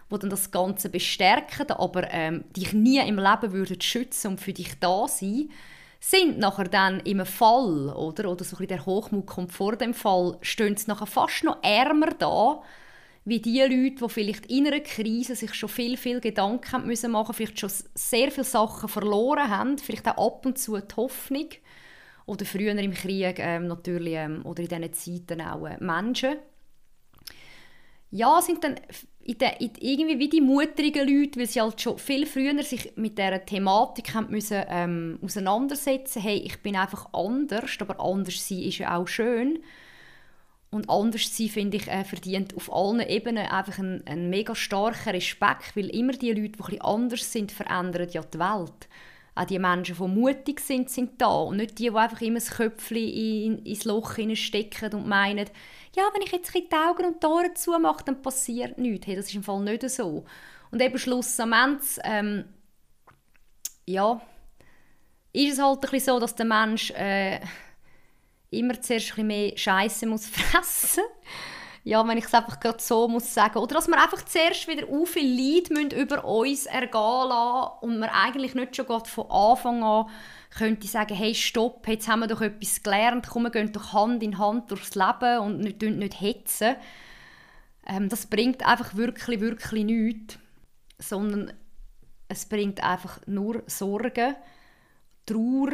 wo 0.09 0.17
dann 0.17 0.29
das 0.29 0.51
Ganze 0.51 0.89
bestärken, 0.89 1.71
aber 1.71 2.11
ähm, 2.11 2.43
dich 2.55 2.73
nie 2.73 2.99
im 2.99 3.17
Leben 3.17 3.51
würden 3.51 3.79
schützen 3.79 4.31
und 4.31 4.41
für 4.41 4.53
dich 4.53 4.79
da 4.79 5.07
sein, 5.07 5.49
sind 5.99 6.39
nachher 6.39 6.65
dann 6.65 7.01
im 7.01 7.25
Fall, 7.25 7.89
oder, 7.89 8.29
oder 8.29 8.43
so 8.43 8.57
ein 8.57 8.67
der 8.67 8.85
Hochmut 8.85 9.27
kommt 9.27 9.51
vor 9.51 9.75
dem 9.75 9.93
Fall, 9.93 10.37
stehen 10.41 10.77
sie 10.77 10.87
nachher 10.87 11.05
fast 11.05 11.43
noch 11.43 11.61
ärmer 11.61 12.11
da, 12.17 12.61
wie 13.25 13.39
die 13.39 13.59
Leute, 13.59 14.03
die 14.03 14.09
vielleicht 14.09 14.45
in 14.47 14.65
einer 14.65 14.79
Krise 14.79 15.35
sich 15.35 15.53
schon 15.53 15.69
viel, 15.69 15.97
viel 15.97 16.21
Gedanken 16.21 16.71
haben 16.71 16.87
müssen 16.87 17.11
machen, 17.11 17.33
vielleicht 17.33 17.59
schon 17.59 17.71
sehr 17.93 18.31
viele 18.31 18.45
Sachen 18.45 18.89
verloren 18.89 19.49
haben, 19.49 19.77
vielleicht 19.77 20.07
auch 20.07 20.25
ab 20.25 20.45
und 20.45 20.57
zu 20.57 20.77
die 20.77 20.95
Hoffnung, 20.95 21.49
oder 22.25 22.45
früher 22.45 22.77
im 22.77 22.93
Krieg 22.93 23.39
ähm, 23.39 23.67
natürlich, 23.67 24.13
ähm, 24.13 24.45
oder 24.45 24.61
in 24.63 24.69
diesen 24.69 24.93
Zeiten 25.27 25.41
auch 25.41 25.65
äh, 25.65 25.83
Menschen. 25.83 26.37
Ja, 28.11 28.41
sind 28.41 28.63
dann 28.63 28.75
in 29.21 29.37
der, 29.37 29.61
in 29.61 29.71
irgendwie 29.79 30.19
wie 30.19 30.29
die 30.29 30.41
mutigen 30.41 31.07
Leute, 31.07 31.39
weil 31.39 31.47
sie 31.47 31.61
halt 31.61 31.79
schon 31.79 31.97
viel 31.97 32.25
früher 32.25 32.63
sich 32.63 32.93
mit 32.95 33.17
dieser 33.17 33.45
Thematik 33.45 34.13
haben 34.13 34.31
müssen, 34.31 34.63
ähm, 34.69 35.19
auseinandersetzen 35.21 36.21
hey, 36.21 36.37
ich 36.37 36.61
bin 36.61 36.75
einfach 36.75 37.13
anders, 37.13 37.77
aber 37.79 37.99
anders 37.99 38.47
sein 38.47 38.59
ist 38.59 38.79
ja 38.79 38.97
auch 38.97 39.07
schön. 39.07 39.59
Und 40.71 40.89
anders 40.89 41.35
sein, 41.35 41.49
finde 41.49 41.77
ich, 41.77 41.87
äh, 41.87 42.03
verdient 42.03 42.55
auf 42.55 42.71
allen 42.71 43.01
Ebenen 43.01 43.47
einfach 43.47 43.79
einen, 43.79 44.05
einen 44.05 44.29
mega 44.29 44.53
starken 44.53 45.09
Respekt, 45.09 45.75
weil 45.75 45.89
immer 45.89 46.13
die 46.13 46.31
Leute, 46.31 46.49
die 46.49 46.75
etwas 46.75 46.81
anders 46.81 47.31
sind, 47.31 47.51
verändern 47.51 48.09
ja 48.11 48.21
die 48.21 48.39
Welt. 48.39 48.87
Auch 49.33 49.45
die 49.45 49.57
Menschen, 49.57 49.95
die 49.95 50.07
mutig 50.07 50.59
sind, 50.59 50.89
sind 50.89 51.21
da 51.21 51.39
und 51.41 51.57
nicht 51.57 51.79
die, 51.79 51.89
die 51.89 51.95
einfach 51.95 52.21
immer 52.21 52.39
das 52.39 52.51
Köpfchen 52.51 52.97
in, 52.97 53.59
ins 53.59 53.85
Loch 53.85 54.15
stecken 54.33 54.93
und 54.93 55.07
meinen, 55.07 55.49
ja, 55.95 56.03
wenn 56.13 56.21
ich 56.21 56.31
jetzt 56.31 56.53
die 56.53 56.67
Augen 56.71 57.05
und 57.05 57.23
die 57.23 57.27
Ohren 57.27 57.55
zumache, 57.55 58.03
dann 58.05 58.21
passiert 58.21 58.77
nichts. 58.77 59.07
Hey, 59.07 59.15
das 59.15 59.25
ist 59.25 59.35
im 59.35 59.43
Fall 59.43 59.61
nicht 59.61 59.89
so. 59.89 60.25
Und 60.71 60.81
eben 60.81 60.97
schlussendlich, 60.99 61.99
ähm, 62.03 62.45
ja, 63.85 64.21
ist 65.33 65.53
es 65.53 65.59
halt 65.59 65.77
ein 65.77 65.81
bisschen 65.81 66.13
so, 66.13 66.19
dass 66.19 66.35
der 66.35 66.45
Mensch 66.45 66.91
äh, 66.91 67.39
immer 68.51 68.79
zuerst 68.81 69.07
ein 69.07 69.09
bisschen 69.09 69.27
mehr 69.27 69.57
Scheiße 69.57 70.05
muss 70.05 70.27
fressen 70.29 71.03
ja, 71.83 72.07
wenn 72.07 72.17
ich 72.17 72.25
es 72.25 72.33
einfach 72.33 72.59
gerade 72.59 72.81
so 72.81 73.07
muss 73.07 73.33
sagen. 73.33 73.57
Oder 73.57 73.75
dass 73.75 73.87
wir 73.87 74.01
einfach 74.01 74.23
zuerst 74.25 74.67
wieder 74.67 74.87
so 74.87 75.05
viel 75.05 75.27
Leid 75.27 75.93
über 75.93 76.23
uns 76.25 76.65
ergehen 76.65 76.91
lassen 76.91 77.71
und 77.81 77.99
wir 77.99 78.13
eigentlich 78.13 78.53
nicht 78.53 78.75
schon 78.75 78.85
von 78.85 79.31
Anfang 79.31 79.83
an 79.83 80.09
könnte 80.49 80.87
sagen, 80.87 81.15
hey, 81.15 81.35
stopp, 81.35 81.87
jetzt 81.87 82.07
haben 82.07 82.21
wir 82.21 82.27
doch 82.27 82.41
etwas 82.41 82.81
gelernt, 82.81 83.27
komm, 83.29 83.43
wir 83.43 83.51
gehen 83.51 83.71
doch 83.71 83.93
Hand 83.93 84.23
in 84.23 84.37
Hand 84.37 84.71
durchs 84.71 84.95
Leben 84.95 85.39
und 85.39 85.59
nicht, 85.59 85.81
nicht 85.81 86.21
hetzen. 86.21 86.75
Ähm, 87.85 88.09
das 88.09 88.27
bringt 88.27 88.65
einfach 88.65 88.95
wirklich, 88.95 89.41
wirklich 89.41 89.83
nichts, 89.83 90.39
sondern 90.97 91.53
es 92.27 92.45
bringt 92.45 92.83
einfach 92.83 93.19
nur 93.27 93.63
Sorgen, 93.67 94.35
Trauer, 95.25 95.73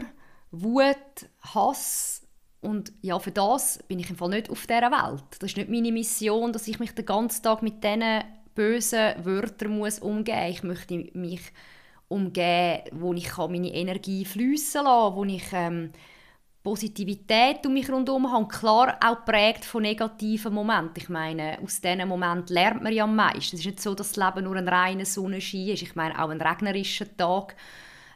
Wut, 0.51 1.29
Hass 1.41 2.25
Und 2.61 2.93
ja, 3.01 3.19
für 3.19 3.31
das 3.31 3.79
bin 3.87 3.99
ich 3.99 4.09
im 4.09 4.15
Fall 4.15 4.29
nicht 4.29 4.49
auf 4.49 4.67
dieser 4.67 4.91
Welt. 4.91 5.23
Das 5.39 5.51
ist 5.51 5.57
nicht 5.57 5.69
meine 5.69 5.91
Mission, 5.91 6.53
dass 6.53 6.67
ich 6.67 6.79
mich 6.79 6.91
den 6.93 7.05
ganzen 7.05 7.43
Tag 7.43 7.61
mit 7.61 7.83
diesen 7.83 8.23
bösen 8.53 9.25
Wörtern 9.25 9.77
muss 9.77 9.99
umgehen 9.99 10.47
muss. 10.47 10.55
Ich 10.55 10.63
möchte 10.63 11.09
mich 11.13 11.41
umgeben, 12.07 12.83
wo 12.91 13.13
ich 13.13 13.35
meine 13.37 13.73
Energie 13.73 14.25
fließen 14.25 14.83
lassen 14.83 15.15
wo 15.15 15.23
ich 15.23 15.43
ähm, 15.53 15.91
Positivität 16.65 17.63
um 17.67 17.73
mich 17.73 17.87
herum 17.87 18.31
habe. 18.31 18.47
Klar 18.47 18.97
auch 18.99 19.17
geprägt 19.17 19.63
von 19.63 19.83
negativen 19.83 20.51
Momenten. 20.51 20.95
Ich 20.97 21.09
meine, 21.09 21.59
aus 21.63 21.79
diesen 21.79 22.07
Momenten 22.07 22.55
lernt 22.55 22.81
man 22.81 22.91
ja 22.91 23.03
am 23.03 23.15
meisten. 23.15 23.55
Es 23.55 23.61
ist 23.61 23.65
nicht 23.65 23.81
so, 23.81 23.93
dass 23.93 24.13
das 24.13 24.25
Leben 24.25 24.45
nur 24.45 24.55
ein 24.55 24.67
reiner 24.67 25.05
Sonnenschein 25.05 25.67
ist. 25.67 25.83
Ich 25.83 25.95
meine, 25.95 26.19
auch 26.21 26.29
ein 26.29 26.41
regnerischer 26.41 27.05
Tag 27.15 27.55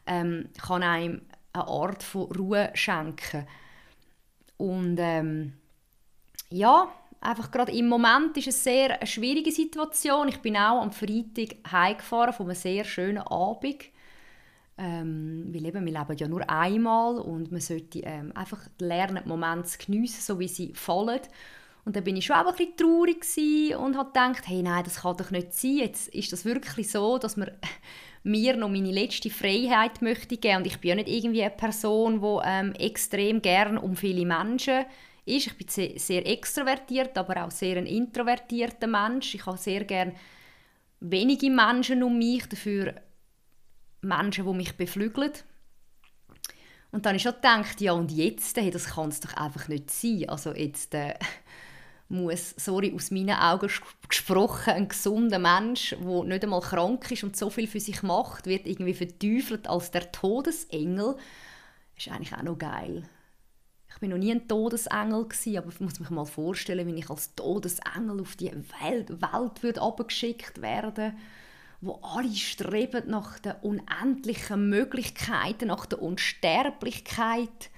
ähm, 0.07 0.49
kann 0.59 0.81
einem 0.81 1.21
eine 1.53 1.67
Art 1.67 2.01
von 2.01 2.31
Ruhe 2.31 2.71
schenken. 2.73 3.45
Und 4.57 4.97
ähm, 4.99 5.53
ja, 6.49 6.87
einfach 7.21 7.51
gerade 7.51 7.71
im 7.71 7.87
Moment 7.87 8.37
ist 8.37 8.47
es 8.47 8.63
sehr 8.63 8.97
eine 8.97 9.07
schwierige 9.07 9.51
Situation. 9.51 10.29
Ich 10.29 10.39
bin 10.39 10.55
auch 10.55 10.81
am 10.81 10.91
Freitag 10.91 11.57
heimgefahren 11.71 12.33
von 12.33 12.47
einem 12.47 12.55
sehr 12.55 12.83
schönen 12.83 13.19
Abend. 13.19 13.85
Ähm, 14.77 15.49
weil 15.49 15.65
eben, 15.65 15.85
wir 15.85 15.91
leben 15.91 16.17
ja 16.17 16.27
nur 16.29 16.49
einmal 16.49 17.17
und 17.19 17.51
man 17.51 17.59
sollte 17.59 17.99
ähm, 17.99 18.31
einfach 18.33 18.61
lernen, 18.79 19.23
die 19.25 19.29
Momente 19.29 19.67
zu 19.67 19.77
geniessen, 19.77 20.21
so 20.21 20.39
wie 20.39 20.47
sie 20.47 20.73
fallen. 20.73 21.19
Und 21.83 21.95
dann 21.95 22.03
bin 22.05 22.15
ich 22.15 22.25
schon 22.25 22.37
auch 22.37 22.45
ein 22.45 22.55
bisschen 22.55 22.77
traurig 22.77 23.77
und 23.77 23.97
habe 23.97 24.09
gedacht, 24.09 24.47
hey, 24.47 24.61
nein, 24.61 24.83
das 24.85 25.01
kann 25.01 25.17
doch 25.17 25.31
nicht 25.31 25.53
sein. 25.53 25.77
Jetzt 25.77 26.07
ist 26.09 26.31
das 26.31 26.45
wirklich 26.45 26.89
so, 26.89 27.17
dass 27.17 27.35
man 27.35 27.51
mir 28.23 28.55
noch 28.55 28.69
meine 28.69 28.91
letzte 28.91 29.29
Freiheit 29.29 30.01
möchte 30.01 30.37
geben. 30.37 30.57
Und 30.57 30.67
ich 30.67 30.77
bin 30.79 30.89
ja 30.89 30.95
nicht 30.95 31.09
irgendwie 31.09 31.43
eine 31.43 31.51
Person, 31.51 32.21
die 32.21 32.41
ähm, 32.45 32.73
extrem 32.73 33.41
gern 33.41 33.77
um 33.77 33.97
viele 33.97 34.25
Menschen 34.25 34.85
ist. 35.35 35.47
Ich 35.47 35.57
bin 35.57 35.97
sehr, 35.97 36.27
extrovertiert, 36.27 37.17
aber 37.17 37.45
auch 37.45 37.51
sehr 37.51 37.77
ein 37.77 37.85
introvertierter 37.85 38.87
Mensch. 38.87 39.35
Ich 39.35 39.45
habe 39.45 39.57
sehr 39.57 39.83
gern 39.83 40.13
wenige 40.99 41.49
Menschen 41.49 42.03
um 42.03 42.17
mich, 42.17 42.47
dafür 42.47 42.95
Menschen, 44.01 44.45
die 44.45 44.53
mich 44.53 44.75
beflügeln. 44.75 45.31
Und 46.91 47.05
dann 47.05 47.11
habe 47.11 47.17
ich 47.17 47.23
schon 47.23 47.35
gedacht, 47.35 47.81
ja 47.81 47.93
und 47.93 48.11
jetzt, 48.11 48.57
hey, 48.57 48.71
das 48.71 48.85
kann 48.85 49.09
es 49.09 49.19
doch 49.19 49.33
einfach 49.35 49.67
nicht 49.67 49.91
sein. 49.91 50.27
Also 50.27 50.53
jetzt 50.53 50.93
äh, 50.95 51.13
muss, 52.09 52.55
sorry, 52.57 52.93
aus 52.95 53.11
meinen 53.11 53.37
Augen 53.37 53.69
gesprochen, 54.07 54.73
ein 54.73 54.87
gesunder 54.87 55.39
Mensch, 55.39 55.95
der 55.99 56.23
nicht 56.23 56.43
einmal 56.43 56.61
krank 56.61 57.11
ist 57.11 57.23
und 57.23 57.37
so 57.37 57.49
viel 57.49 57.67
für 57.67 57.79
sich 57.79 58.01
macht, 58.01 58.47
wird 58.47 58.65
irgendwie 58.65 58.95
verteufelt 58.95 59.67
als 59.67 59.91
der 59.91 60.11
Todesengel. 60.11 61.15
Das 61.95 62.07
ist 62.07 62.11
eigentlich 62.11 62.33
auch 62.33 62.43
noch 62.43 62.57
geil. 62.57 63.07
Ich 63.91 63.99
bin 63.99 64.11
noch 64.11 64.17
nie 64.17 64.31
ein 64.31 64.47
Todesengel 64.47 65.25
gewesen, 65.25 65.57
aber 65.57 65.69
ich 65.69 65.79
muss 65.79 65.99
mich 65.99 66.09
mal 66.09 66.25
vorstellen, 66.25 66.87
wenn 66.87 66.97
ich 66.97 67.09
als 67.09 67.35
Todesengel 67.35 68.21
auf 68.21 68.35
die 68.35 68.51
Welt, 68.51 69.09
Welt 69.21 69.63
würde 69.63 69.81
abgeschickt 69.81 70.61
werden 70.61 71.13
wo 71.81 71.99
alle 72.01 72.33
streben 72.35 73.09
nach 73.09 73.39
den 73.39 73.53
unendlichen 73.61 74.69
Möglichkeiten, 74.69 75.67
nach 75.67 75.85
der 75.85 76.01
Unsterblichkeit, 76.01 77.69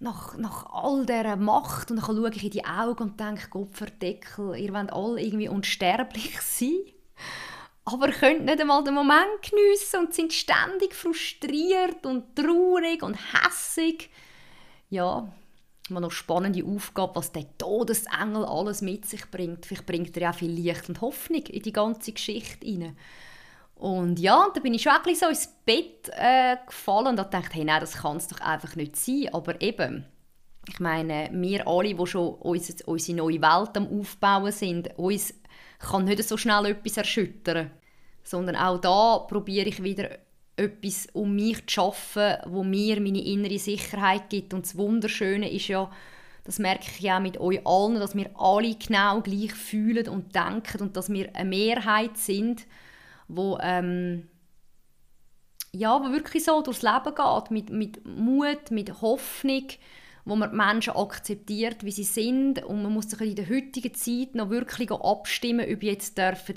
nach, 0.00 0.36
nach 0.38 0.66
all 0.72 1.04
dieser 1.04 1.36
Macht. 1.36 1.90
Und 1.90 1.98
dann 1.98 2.06
schaue 2.06 2.30
ich 2.30 2.44
in 2.44 2.50
die 2.50 2.64
Augen 2.64 3.02
und 3.02 3.20
denke, 3.20 3.48
Gott 3.50 3.76
verdeckel, 3.76 4.56
ihr 4.56 4.72
wollt 4.72 4.92
alle 4.92 5.20
irgendwie 5.20 5.48
unsterblich 5.48 6.40
sein. 6.40 6.78
Aber 7.84 8.08
könnt 8.12 8.44
nicht 8.44 8.60
einmal 8.60 8.84
den 8.84 8.94
Moment 8.94 9.42
geniessen 9.42 10.00
und 10.00 10.14
sind 10.14 10.32
ständig 10.32 10.94
frustriert 10.94 12.04
und 12.04 12.36
traurig 12.36 13.02
und 13.02 13.16
hässig. 13.32 14.10
Ja, 14.90 15.28
mal 15.90 16.00
noch 16.00 16.10
spannende 16.10 16.64
Aufgabe, 16.64 17.16
was 17.16 17.32
der 17.32 17.44
Todesengel 17.58 18.44
alles 18.44 18.82
mit 18.82 19.06
sich 19.06 19.30
bringt. 19.30 19.66
Vielleicht 19.66 19.86
bringt 19.86 20.16
er 20.16 20.22
ja 20.22 20.32
viel 20.32 20.50
Licht 20.50 20.88
und 20.88 21.00
Hoffnung 21.00 21.42
in 21.42 21.62
die 21.62 21.72
ganze 21.72 22.12
Geschichte 22.12 22.66
hinein. 22.66 22.96
Und 23.74 24.18
ja, 24.18 24.48
da 24.52 24.60
bin 24.60 24.74
ich 24.74 24.82
schon 24.82 24.92
ein 24.92 25.02
bisschen 25.02 25.20
so 25.20 25.28
ins 25.28 25.54
Bett 25.64 26.10
äh, 26.16 26.56
gefallen 26.66 27.06
und 27.06 27.16
dachte, 27.16 27.48
hey, 27.52 27.64
nein, 27.64 27.80
das 27.80 27.98
kann 27.98 28.16
es 28.16 28.26
doch 28.26 28.40
einfach 28.40 28.74
nicht 28.74 28.96
sein. 28.96 29.28
Aber 29.32 29.60
eben, 29.60 30.04
ich 30.68 30.80
meine, 30.80 31.30
wir 31.32 31.66
alle, 31.66 31.94
die 31.94 32.06
schon 32.06 32.34
unsere, 32.34 32.84
unsere 32.86 33.18
neue 33.18 33.40
Welt 33.40 33.76
am 33.76 34.00
Aufbauen 34.00 34.50
sind, 34.50 34.98
uns 34.98 35.32
kann 35.78 36.06
nicht 36.06 36.24
so 36.24 36.36
schnell 36.36 36.66
etwas 36.66 36.96
erschüttern. 36.96 37.70
Sondern 38.24 38.56
auch 38.56 38.80
da 38.80 39.18
probiere 39.18 39.68
ich 39.68 39.82
wieder 39.82 40.10
etwas 40.58 41.08
um 41.12 41.34
mich 41.34 41.66
zu 41.66 41.74
schaffen, 41.74 42.36
wo 42.46 42.64
mir 42.64 43.00
meine 43.00 43.24
innere 43.24 43.58
Sicherheit 43.58 44.30
gibt. 44.30 44.54
Und 44.54 44.64
das 44.64 44.76
Wunderschöne 44.76 45.50
ist 45.50 45.68
ja, 45.68 45.90
das 46.44 46.58
merke 46.58 46.86
ich 46.90 47.00
ja 47.00 47.20
mit 47.20 47.38
euch 47.38 47.66
allen, 47.66 47.96
dass 47.96 48.16
wir 48.16 48.30
alle 48.38 48.74
genau 48.74 49.20
gleich 49.20 49.54
fühlen 49.54 50.08
und 50.08 50.34
denken 50.34 50.82
und 50.82 50.96
dass 50.96 51.10
wir 51.10 51.34
eine 51.34 51.48
Mehrheit 51.48 52.16
sind, 52.16 52.66
wo 53.28 53.58
ähm, 53.60 54.28
ja, 55.72 56.00
wo 56.00 56.10
wirklich 56.12 56.44
so 56.44 56.62
durchs 56.62 56.82
Leben 56.82 57.14
geht, 57.14 57.50
mit, 57.50 57.70
mit 57.70 58.04
Mut, 58.06 58.70
mit 58.70 59.00
Hoffnung, 59.00 59.66
wo 60.24 60.36
man 60.36 60.50
die 60.50 60.56
Menschen 60.56 60.96
akzeptiert, 60.96 61.84
wie 61.84 61.92
sie 61.92 62.04
sind 62.04 62.64
und 62.64 62.82
man 62.82 62.92
muss 62.92 63.10
sich 63.10 63.20
in 63.20 63.36
der 63.36 63.48
heutigen 63.48 63.94
Zeit 63.94 64.34
noch 64.34 64.50
wirklich 64.50 64.90
abstimmen, 64.90 65.66
ob 65.72 65.82
jetzt 65.82 66.18
dürfen 66.18 66.54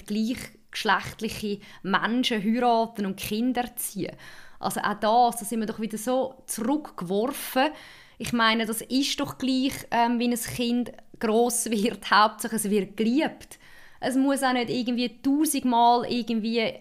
gleichgeschlechtliche 0.72 1.60
Menschen 1.84 2.44
heiraten 2.44 3.06
und 3.06 3.18
Kinder 3.18 3.76
ziehen. 3.76 4.16
Also 4.60 4.80
auch 4.82 4.94
das, 4.94 5.40
da 5.40 5.46
sind 5.46 5.60
wir 5.60 5.68
doch 5.68 5.80
wieder 5.80 5.98
so 5.98 6.36
zurückgeworfen. 6.46 7.70
Ich 8.18 8.34
meine, 8.34 8.66
das 8.66 8.82
ist 8.82 9.20
doch 9.20 9.38
gleich, 9.38 9.74
ähm, 9.90 10.20
wie 10.20 10.28
ein 10.28 10.36
Kind 10.36 10.92
groß 11.20 11.72
wird, 11.72 12.12
Hauptsache 12.12 12.56
es 12.56 12.70
wird 12.70 12.96
geliebt. 12.96 13.60
Es 14.00 14.16
muss 14.16 14.44
auch 14.44 14.54
nicht 14.54 14.70
irgendwie 14.70 15.22
tausendmal 15.22 16.06
irgendwie 16.12 16.74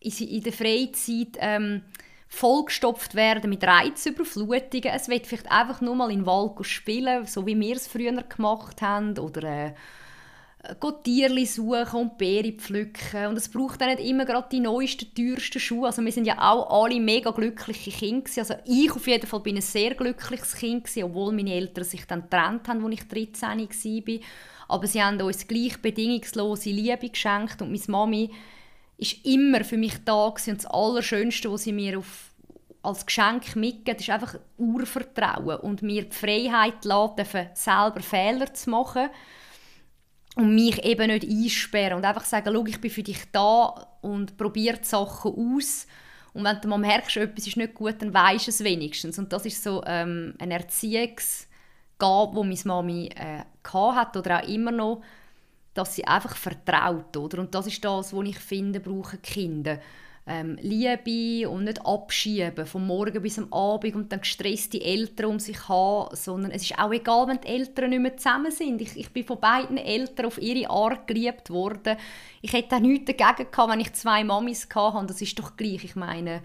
in 0.00 0.42
der 0.42 0.52
Freizeit 0.52 1.36
ähm, 1.38 1.82
vollgestopft 2.28 3.14
werden 3.14 3.50
mit 3.50 3.64
Reizüberflutungen. 3.64 4.94
Es 4.94 5.08
wird 5.08 5.26
vielleicht 5.26 5.50
einfach 5.50 5.80
nur 5.80 5.94
mal 5.94 6.10
in 6.10 6.20
den 6.20 6.26
Wald 6.26 6.64
spielen, 6.66 7.26
so 7.26 7.46
wie 7.46 7.58
wir 7.58 7.76
es 7.76 7.88
früher 7.88 8.22
gemacht 8.22 8.82
haben. 8.82 9.18
Oder 9.18 9.42
äh, 9.42 9.74
Tierli 11.02 11.46
suchen 11.46 12.00
und 12.00 12.18
Beeren 12.18 12.58
pflücken. 12.58 13.26
Und 13.26 13.36
es 13.36 13.48
braucht 13.48 13.82
auch 13.82 13.86
nicht 13.86 14.00
immer 14.00 14.24
gerade 14.24 14.48
die 14.50 14.60
neuesten, 14.60 15.12
teuersten 15.14 15.60
Schuhe. 15.60 15.86
Also 15.86 16.04
wir 16.04 16.12
sind 16.12 16.26
ja 16.26 16.38
auch 16.38 16.84
alle 16.84 17.00
mega 17.00 17.30
glückliche 17.30 17.90
Kinder. 17.90 18.30
Also 18.36 18.54
ich 18.64 18.90
auf 18.90 19.06
jeden 19.06 19.26
Fall 19.26 19.40
bin 19.40 19.56
ein 19.56 19.62
sehr 19.62 19.94
glückliches 19.94 20.54
Kind, 20.56 20.88
obwohl 21.02 21.32
meine 21.32 21.54
Eltern 21.54 21.84
sich 21.84 22.06
dann 22.06 22.22
getrennt 22.22 22.68
haben, 22.68 22.84
als 22.84 22.94
ich 22.94 23.08
13 23.08 23.42
war. 23.42 24.20
Aber 24.68 24.86
sie 24.86 25.02
haben 25.02 25.20
uns 25.20 25.46
gleich 25.46 25.80
bedingungslose 25.80 26.70
Liebe 26.70 27.08
geschenkt 27.08 27.62
und 27.62 27.70
meine 27.70 27.82
Mami 27.86 28.30
ist 28.98 29.24
immer 29.24 29.64
für 29.64 29.78
mich 29.78 29.94
da 30.04 30.26
und 30.26 30.46
das 30.46 30.66
Allerschönste, 30.66 31.50
was 31.50 31.62
sie 31.62 31.72
mir 31.72 31.98
auf, 31.98 32.32
als 32.82 33.06
Geschenk 33.06 33.56
mitgibt, 33.56 34.00
ist 34.00 34.10
einfach 34.10 34.38
Urvertrauen 34.58 35.60
und 35.60 35.82
mir 35.82 36.04
die 36.04 36.14
Freiheit 36.14 36.84
lassen, 36.84 37.48
selber 37.54 38.00
Fehler 38.00 38.52
zu 38.52 38.70
machen 38.70 39.08
und 40.38 40.54
mich 40.54 40.82
eben 40.84 41.08
nicht 41.08 41.28
einsperren 41.28 41.98
und 41.98 42.04
einfach 42.04 42.24
sagen, 42.24 42.50
schau, 42.54 42.64
ich 42.66 42.80
bin 42.80 42.90
für 42.90 43.02
dich 43.02 43.30
da 43.32 43.86
und 44.00 44.36
probiere 44.36 44.78
die 44.78 44.84
Sachen 44.84 45.32
aus 45.32 45.86
und 46.32 46.44
wenn 46.44 46.60
du 46.60 46.68
mal 46.68 46.78
merkst, 46.78 47.16
etwas 47.18 47.46
ist 47.46 47.56
nicht 47.56 47.74
gut, 47.74 47.96
dann 48.00 48.14
weisst 48.14 48.46
du 48.46 48.50
es 48.50 48.64
wenigstens 48.64 49.18
und 49.18 49.32
das 49.32 49.44
ist 49.44 49.62
so 49.62 49.82
ähm, 49.86 50.34
ein 50.38 50.52
Erziehungs- 50.52 51.48
gab, 51.98 52.34
wo 52.34 52.44
meine 52.44 52.58
Mami 52.64 53.10
äh, 53.14 53.42
hat 53.70 54.16
oder 54.16 54.40
auch 54.40 54.48
immer 54.48 54.72
noch, 54.72 55.02
dass 55.74 55.94
sie 55.94 56.06
einfach 56.06 56.36
vertraut, 56.36 57.16
oder? 57.16 57.40
Und 57.40 57.54
das 57.54 57.66
ist 57.66 57.84
das, 57.84 58.12
was 58.12 58.26
ich 58.26 58.38
finde, 58.38 58.80
brauchen 58.80 59.20
Kinder. 59.20 59.78
Ähm, 60.30 60.58
Liebe 60.60 61.48
und 61.48 61.64
nicht 61.64 61.84
abschieben, 61.86 62.66
vom 62.66 62.86
Morgen 62.86 63.22
bis 63.22 63.38
am 63.38 63.50
Abend 63.50 63.94
und 63.94 64.12
dann 64.12 64.20
gestresste 64.20 64.78
Eltern 64.78 65.26
um 65.26 65.38
sich 65.38 65.68
haben, 65.68 66.14
sondern 66.14 66.50
es 66.50 66.62
ist 66.62 66.78
auch 66.78 66.92
egal, 66.92 67.28
wenn 67.28 67.40
die 67.40 67.48
Eltern 67.48 67.90
nicht 67.90 68.02
mehr 68.02 68.16
zusammen 68.16 68.52
sind. 68.52 68.82
Ich, 68.82 68.94
ich 68.96 69.10
bin 69.10 69.24
von 69.24 69.40
beiden 69.40 69.78
Eltern 69.78 70.26
auf 70.26 70.36
ihre 70.40 70.68
Art 70.68 71.06
geliebt 71.06 71.48
worden. 71.48 71.96
Ich 72.42 72.52
hätte 72.52 72.76
auch 72.76 72.80
nichts 72.80 73.06
dagegen 73.06 73.50
gehabt, 73.50 73.72
wenn 73.72 73.80
ich 73.80 73.94
zwei 73.94 74.22
Mamis 74.22 74.68
hatte, 74.74 75.06
das 75.06 75.22
ist 75.22 75.38
doch 75.38 75.56
gleich. 75.56 75.82
Ich 75.84 75.96
meine, 75.96 76.42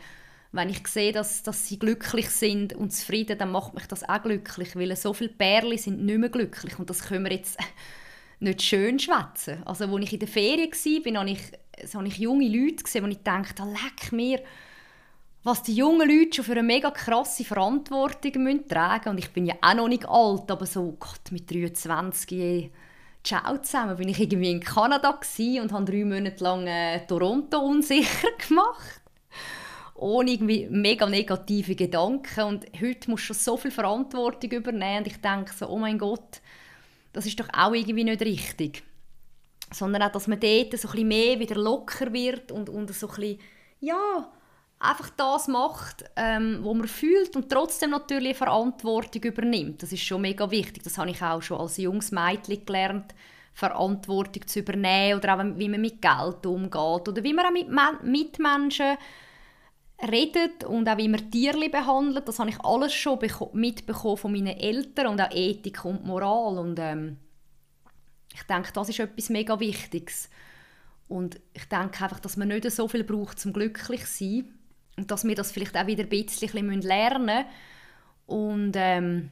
wenn 0.53 0.69
ich 0.69 0.87
sehe, 0.87 1.11
dass, 1.11 1.43
dass 1.43 1.67
sie 1.67 1.79
glücklich 1.79 2.29
sind 2.29 2.73
und 2.73 2.93
zufrieden, 2.93 3.37
dann 3.37 3.51
macht 3.51 3.73
mich 3.73 3.87
das 3.87 4.07
auch 4.07 4.21
glücklich, 4.21 4.75
weil 4.75 4.95
so 4.95 5.11
viele 5.11 5.31
Pärchen 5.31 5.77
sind 5.77 6.05
nicht 6.05 6.19
mehr 6.19 6.29
glücklich 6.29 6.77
und 6.79 6.89
das 6.89 7.03
können 7.03 7.25
wir 7.25 7.33
jetzt 7.33 7.57
nicht 8.39 8.61
schön 8.61 8.99
schwätzen. 8.99 9.63
Also, 9.65 9.85
als 9.85 10.03
ich 10.05 10.13
in 10.13 10.19
der 10.19 10.27
Ferien 10.27 10.71
war, 10.71 11.19
habe 11.19 11.29
ich, 11.31 11.39
so 11.85 11.99
habe 11.99 12.07
ich 12.07 12.17
junge 12.17 12.47
Leute 12.47 12.83
gesehen, 12.83 13.03
wo 13.03 13.07
ich 13.07 13.23
dachte, 13.23 13.63
leck 13.63 14.11
mir, 14.11 14.41
was 15.43 15.63
die 15.63 15.75
jungen 15.75 16.07
Leute 16.07 16.35
schon 16.35 16.45
für 16.45 16.53
eine 16.53 16.63
mega 16.63 16.89
krasse 16.91 17.43
Verantwortung 17.43 18.43
müssen 18.43 18.67
tragen 18.67 19.09
Und 19.09 19.17
ich 19.17 19.31
bin 19.31 19.45
ja 19.45 19.55
auch 19.61 19.73
noch 19.73 19.87
nicht 19.89 20.07
alt, 20.07 20.49
aber 20.49 20.65
so, 20.65 20.95
Gott, 20.99 21.31
mit 21.31 21.51
23, 21.51 22.71
ciao 23.23 23.57
zusammen, 23.57 23.97
bin 23.97 24.07
ich 24.07 24.19
irgendwie 24.19 24.51
in 24.51 24.61
Kanada 24.61 25.19
und 25.61 25.71
habe 25.73 25.85
drei 25.85 26.05
Monate 26.05 26.43
lang 26.43 26.67
äh, 26.67 27.05
Toronto 27.05 27.59
unsicher 27.59 28.29
gemacht. 28.47 29.01
ohne 29.95 30.31
irgendwie 30.31 30.67
mega 30.69 31.05
negative 31.07 31.75
Gedanken. 31.75 32.43
Und 32.43 32.65
heute 32.81 33.09
musst 33.11 33.29
du 33.29 33.33
so 33.33 33.57
viel 33.57 33.71
Verantwortung 33.71 34.51
übernehmen. 34.51 34.99
Und 34.99 35.07
ich 35.07 35.19
denke 35.19 35.53
so, 35.53 35.67
oh 35.67 35.77
mein 35.77 35.97
Gott, 35.97 36.41
das 37.11 37.25
ist 37.25 37.39
doch 37.39 37.49
auch 37.53 37.73
irgendwie 37.73 38.03
nicht 38.03 38.21
richtig. 38.21 38.83
Sondern 39.73 40.03
auch, 40.03 40.11
dass 40.11 40.27
man 40.27 40.39
dort 40.39 40.77
so 40.77 40.89
ein 40.89 41.07
mehr 41.07 41.39
wieder 41.39 41.55
locker 41.55 42.13
wird 42.13 42.51
und, 42.51 42.69
und 42.69 42.93
so 42.93 43.07
ein 43.07 43.15
bisschen, 43.15 43.39
ja, 43.79 44.31
einfach 44.79 45.09
das 45.11 45.47
macht, 45.47 46.03
ähm, 46.15 46.59
was 46.61 46.75
man 46.75 46.87
fühlt 46.87 47.35
und 47.35 47.49
trotzdem 47.49 47.91
natürlich 47.91 48.37
Verantwortung 48.37 49.23
übernimmt. 49.23 49.81
Das 49.81 49.91
ist 49.91 50.03
schon 50.03 50.21
mega 50.21 50.49
wichtig. 50.51 50.83
Das 50.83 50.97
habe 50.97 51.09
ich 51.09 51.21
auch 51.21 51.41
schon 51.41 51.59
als 51.59 51.77
junges 51.77 52.11
Mädchen 52.11 52.65
gelernt, 52.65 53.15
Verantwortung 53.53 54.45
zu 54.47 54.59
übernehmen 54.59 55.19
oder 55.19 55.35
auch 55.35 55.57
wie 55.57 55.69
man 55.69 55.81
mit 55.81 56.01
Geld 56.01 56.45
umgeht 56.45 57.07
oder 57.07 57.23
wie 57.23 57.33
man 57.33 57.45
auch 57.45 57.51
mit 57.51 57.69
Mitmenschen 58.03 58.97
redet 60.11 60.63
und 60.63 60.89
auch 60.89 60.97
wie 60.97 61.07
man 61.07 61.31
Tiere 61.31 61.69
behandelt. 61.69 62.27
Das 62.27 62.39
habe 62.39 62.49
ich 62.49 62.59
alles 62.61 62.93
schon 62.93 63.19
mitbekommen 63.53 64.17
von 64.17 64.31
meinen 64.31 64.57
Eltern 64.57 65.07
und 65.07 65.21
auch 65.21 65.31
Ethik 65.31 65.85
und 65.85 66.05
Moral 66.05 66.57
und 66.57 66.77
ähm, 66.79 67.17
ich 68.33 68.43
denke, 68.43 68.71
das 68.73 68.89
ist 68.89 68.99
etwas 68.99 69.29
mega 69.29 69.59
Wichtiges. 69.59 70.29
Und 71.07 71.39
ich 71.53 71.65
denke 71.65 72.03
einfach, 72.03 72.19
dass 72.19 72.37
man 72.37 72.47
nicht 72.47 72.69
so 72.71 72.87
viel 72.87 73.03
braucht, 73.03 73.39
zum 73.39 73.53
glücklich 73.53 74.05
zu 74.05 74.25
sein 74.25 74.53
und 74.97 75.11
dass 75.11 75.25
wir 75.25 75.35
das 75.35 75.51
vielleicht 75.51 75.77
auch 75.77 75.87
wieder 75.87 76.03
ein 76.03 76.09
bisschen 76.09 76.81
lernen 76.81 77.25
müssen. 77.25 77.45
Und 78.25 78.73
ähm, 78.75 79.29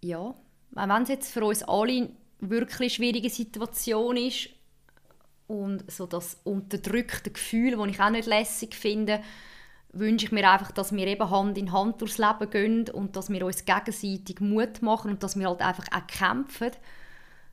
ja, 0.00 0.34
wenn 0.70 1.02
es 1.02 1.08
jetzt 1.08 1.32
für 1.32 1.44
uns 1.44 1.62
alle 1.62 2.10
wirklich 2.40 2.94
schwierige 2.94 3.30
Situation 3.30 4.16
ist 4.16 4.50
und 5.46 5.90
so 5.90 6.06
das 6.06 6.38
unterdrückte 6.44 7.30
Gefühl, 7.30 7.76
das 7.76 7.86
ich 7.88 8.00
auch 8.00 8.10
nicht 8.10 8.26
lässig 8.26 8.74
finde, 8.74 9.22
wünsche 9.92 10.26
ich 10.26 10.32
mir 10.32 10.50
einfach, 10.50 10.72
dass 10.72 10.94
wir 10.94 11.06
eben 11.06 11.30
Hand 11.30 11.58
in 11.58 11.72
Hand 11.72 12.00
durchs 12.00 12.18
Leben 12.18 12.50
gehen 12.50 12.90
und 12.90 13.16
dass 13.16 13.30
wir 13.30 13.44
uns 13.44 13.64
gegenseitig 13.64 14.40
Mut 14.40 14.82
machen 14.82 15.12
und 15.12 15.22
dass 15.22 15.38
wir 15.38 15.48
halt 15.48 15.62
einfach 15.62 15.86
auch 15.92 16.06
kämpfen. 16.06 16.72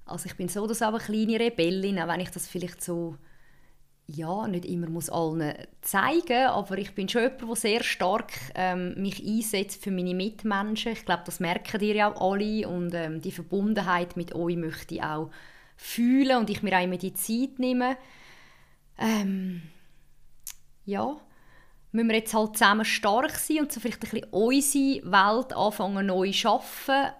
Also 0.05 0.25
ich 0.25 0.35
bin 0.35 0.49
so 0.49 0.67
dass 0.67 0.81
eine 0.81 0.97
kleine 0.97 1.39
Rebellin, 1.39 1.99
auch 1.99 2.07
wenn 2.07 2.19
ich 2.19 2.29
das 2.29 2.47
vielleicht 2.47 2.83
so 2.83 3.15
ja, 4.07 4.47
nicht 4.47 4.65
immer 4.65 4.89
muss 4.89 5.09
allen 5.09 5.53
zeigen, 5.81 6.47
aber 6.47 6.77
ich 6.77 6.93
bin 6.93 7.07
schon 7.07 7.21
jemand, 7.21 7.41
der 7.41 7.55
sehr 7.55 7.83
stark 7.83 8.33
ähm, 8.53 8.95
mich 9.01 9.25
einsetzt 9.25 9.81
für 9.81 9.91
meine 9.91 10.13
Mitmenschen. 10.13 10.91
Ich 10.91 11.05
glaube, 11.05 11.23
das 11.25 11.39
merken 11.39 11.81
ihr 11.81 11.95
ja 11.95 12.13
auch 12.13 12.33
alle 12.33 12.67
und 12.67 12.93
ähm, 12.93 13.21
die 13.21 13.31
Verbundenheit 13.31 14.17
mit 14.17 14.35
euch 14.35 14.57
möchte 14.57 14.95
ich 14.95 15.03
auch 15.03 15.31
fühlen 15.77 16.37
und 16.37 16.49
ich 16.49 16.61
mir 16.61 16.77
auch 16.77 16.83
immer 16.83 16.97
die 16.97 17.13
Zeit 17.13 17.59
nehme. 17.59 17.95
Ähm, 18.97 19.61
ja, 20.85 21.15
müssen 21.93 22.09
wir 22.09 22.17
jetzt 22.17 22.33
halt 22.33 22.57
zusammen 22.57 22.85
stark 22.85 23.31
sein 23.31 23.59
und 23.59 23.71
so 23.71 23.79
vielleicht 23.79 24.03
ein 24.03 24.09
bisschen 24.09 24.27
unsere 24.31 25.11
Welt 25.11 25.53
anfangen 25.55 26.07
neu 26.07 26.27
zu 26.27 26.33
schaffen 26.33 27.11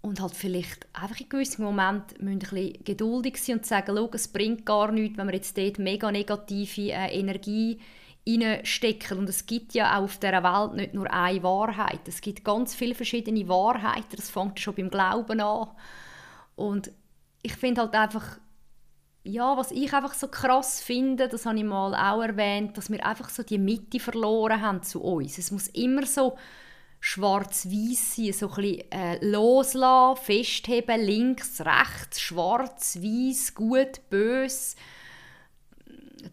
und 0.00 0.20
halt 0.20 0.34
vielleicht 0.34 0.86
einfach 0.94 1.20
in 1.20 1.28
gewissen 1.28 1.64
Momenten 1.64 2.26
ein 2.26 2.38
bisschen 2.38 2.82
geduldig 2.84 3.36
sein 3.36 3.58
und 3.58 3.66
sagen, 3.66 4.08
es 4.12 4.28
bringt 4.28 4.64
gar 4.64 4.90
nichts, 4.92 5.18
wenn 5.18 5.26
wir 5.26 5.34
jetzt 5.34 5.58
dort 5.58 5.78
mega 5.78 6.10
negative 6.10 6.92
äh, 6.92 7.18
Energie 7.18 7.78
reinstecken. 8.26 9.18
Und 9.18 9.28
es 9.28 9.44
gibt 9.44 9.74
ja 9.74 9.98
auch 9.98 10.04
auf 10.04 10.18
dieser 10.18 10.42
Welt 10.42 10.74
nicht 10.74 10.94
nur 10.94 11.10
eine 11.12 11.42
Wahrheit. 11.42 12.06
Es 12.06 12.20
gibt 12.20 12.44
ganz 12.44 12.74
viele 12.74 12.94
verschiedene 12.94 13.48
Wahrheiten. 13.48 14.16
Das 14.16 14.30
fängt 14.30 14.60
schon 14.60 14.74
beim 14.74 14.90
Glauben 14.90 15.40
an. 15.40 15.68
Und 16.56 16.92
ich 17.42 17.54
finde 17.54 17.82
halt 17.82 17.94
einfach, 17.94 18.38
ja, 19.22 19.56
was 19.56 19.70
ich 19.70 19.92
einfach 19.92 20.14
so 20.14 20.28
krass 20.28 20.80
finde, 20.80 21.28
das 21.28 21.44
habe 21.46 21.58
ich 21.58 21.64
mal 21.64 21.94
auch 21.94 22.22
erwähnt, 22.22 22.76
dass 22.78 22.90
wir 22.90 23.04
einfach 23.04 23.28
so 23.28 23.42
die 23.42 23.58
Mitte 23.58 24.00
verloren 24.00 24.62
haben 24.62 24.82
zu 24.82 25.02
uns. 25.02 25.38
Es 25.38 25.50
muss 25.50 25.68
immer 25.68 26.06
so 26.06 26.38
schwarz-weiß 27.00 28.16
sein, 28.16 28.32
so 28.32 28.48
ein 28.48 28.54
bisschen 28.54 28.92
äh, 28.92 29.24
loslassen, 29.24 30.22
festheben, 30.22 31.00
links, 31.00 31.60
rechts, 31.60 32.20
schwarz-weiß, 32.20 33.54
gut, 33.54 34.00
böse, 34.10 34.76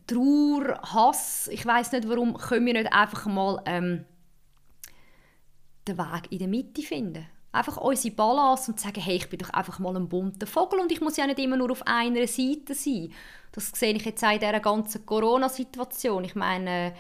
Trauer, 0.05 0.79
Hass. 0.81 1.49
Ich 1.51 1.65
weiß 1.65 1.93
nicht, 1.93 2.09
warum 2.09 2.37
können 2.37 2.65
wir 2.65 2.73
nicht 2.73 2.91
einfach 2.91 3.25
mal 3.25 3.61
ähm, 3.65 4.05
den 5.87 5.97
Weg 5.97 6.31
in 6.31 6.39
der 6.39 6.47
Mitte 6.47 6.81
finden. 6.81 7.25
Einfach 7.51 7.77
unsere 7.77 8.13
Balance 8.13 8.71
und 8.71 8.79
sagen, 8.79 9.01
hey, 9.01 9.15
ich 9.15 9.29
bin 9.29 9.39
doch 9.39 9.49
einfach 9.49 9.79
mal 9.79 9.95
ein 9.95 10.09
bunter 10.09 10.45
Vogel 10.45 10.79
und 10.79 10.91
ich 10.91 11.01
muss 11.01 11.17
ja 11.17 11.25
nicht 11.25 11.39
immer 11.39 11.57
nur 11.57 11.71
auf 11.71 11.85
einer 11.87 12.27
Seite 12.27 12.75
sein. 12.75 13.11
Das 13.51 13.71
sehe 13.71 13.93
ich 13.93 14.05
jetzt 14.05 14.23
auch 14.23 14.31
in 14.31 14.39
dieser 14.39 14.59
ganzen 14.59 15.05
Corona-Situation. 15.05 16.23
Ich 16.25 16.35
meine, 16.35 16.93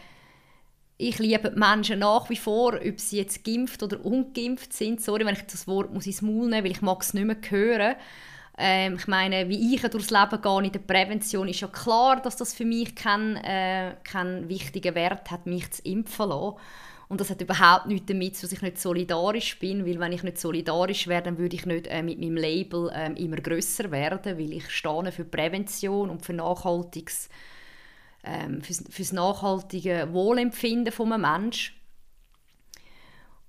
ich 0.97 1.19
liebe 1.19 1.51
die 1.51 1.59
Menschen 1.59 1.99
nach 1.99 2.29
wie 2.29 2.35
vor, 2.35 2.73
ob 2.73 2.99
sie 2.99 3.17
jetzt 3.17 3.43
geimpft 3.43 3.83
oder 3.83 4.03
ungeimpft 4.03 4.73
sind. 4.73 5.01
Sorry, 5.01 5.25
wenn 5.25 5.35
ich 5.35 5.43
das 5.43 5.67
Wort 5.67 5.93
muss 5.93 6.07
ins 6.07 6.23
Maul 6.23 6.49
nehmen, 6.49 6.63
weil 6.63 6.71
ich 6.71 6.81
mag 6.81 7.01
es 7.01 7.13
nicht 7.13 7.25
mehr 7.25 7.37
hören. 7.49 7.95
Ähm, 8.57 8.95
ich 8.95 9.07
meine, 9.07 9.47
wie 9.49 9.75
ich 9.75 9.81
durchs 9.81 10.09
Leben 10.09 10.41
gehe 10.41 10.63
in 10.63 10.71
der 10.71 10.79
Prävention, 10.79 11.47
ist 11.47 11.59
ja 11.59 11.67
klar, 11.67 12.19
dass 12.19 12.37
das 12.37 12.55
für 12.55 12.65
mich 12.65 12.95
keinen 12.95 13.35
äh, 13.37 13.95
kein 14.03 14.49
wichtigen 14.49 14.95
Wert 14.95 15.29
hat, 15.29 15.45
mich 15.45 15.69
zu 15.69 15.83
impfen 15.83 16.29
lassen. 16.29 16.57
Und 17.09 17.21
das 17.21 17.29
hat 17.29 17.41
überhaupt 17.41 17.85
nichts 17.85 18.07
damit 18.07 18.43
dass 18.43 18.51
ich 18.51 18.61
nicht 18.61 18.79
solidarisch 18.79 19.57
bin, 19.59 19.85
weil 19.85 19.99
wenn 19.99 20.11
ich 20.11 20.23
nicht 20.23 20.37
solidarisch 20.37 21.07
wäre, 21.07 21.23
dann 21.23 21.37
würde 21.37 21.55
ich 21.55 21.65
nicht 21.65 21.87
äh, 21.87 22.03
mit 22.03 22.19
meinem 22.19 22.35
Label 22.35 22.89
äh, 22.93 23.13
immer 23.13 23.37
größer 23.37 23.91
werden, 23.91 24.37
weil 24.37 24.53
ich 24.53 24.69
stehe 24.69 25.11
für 25.11 25.23
Prävention 25.23 26.09
und 26.09 26.25
für 26.25 26.33
nachhaltiges 26.33 27.29
ähm, 28.27 28.61
fürs, 28.61 28.83
fürs 28.89 29.13
nachhaltige 29.13 30.09
Wohlempfinden 30.11 30.91
von 30.91 31.13
einem 31.13 31.21
Menschen. 31.21 31.75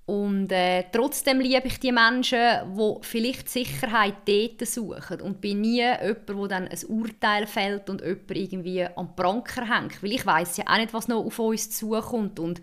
Und 0.05 0.51
äh, 0.51 0.85
trotzdem 0.91 1.39
liebe 1.39 1.67
ich 1.67 1.79
die 1.79 1.91
Menschen, 1.91 2.39
die 2.75 2.95
vielleicht 3.01 3.47
Sicherheit 3.47 4.15
dort 4.25 4.67
suchen 4.67 5.21
und 5.21 5.39
bin 5.39 5.61
nie 5.61 5.83
jemand, 5.83 6.27
der 6.27 6.47
dann 6.47 6.67
ein 6.67 6.85
Urteil 6.87 7.45
fällt 7.45 7.91
und 7.91 8.01
jemand 8.01 8.31
irgendwie 8.31 8.87
am 8.95 9.15
Pranker 9.15 9.69
hängt. 9.69 10.01
Weil 10.01 10.13
ich 10.13 10.25
weiß 10.25 10.57
ja 10.57 10.63
auch 10.67 10.77
nicht, 10.77 10.93
was 10.93 11.09
noch 11.09 11.23
auf 11.23 11.37
uns 11.37 11.69
zukommt 11.69 12.39
und 12.39 12.59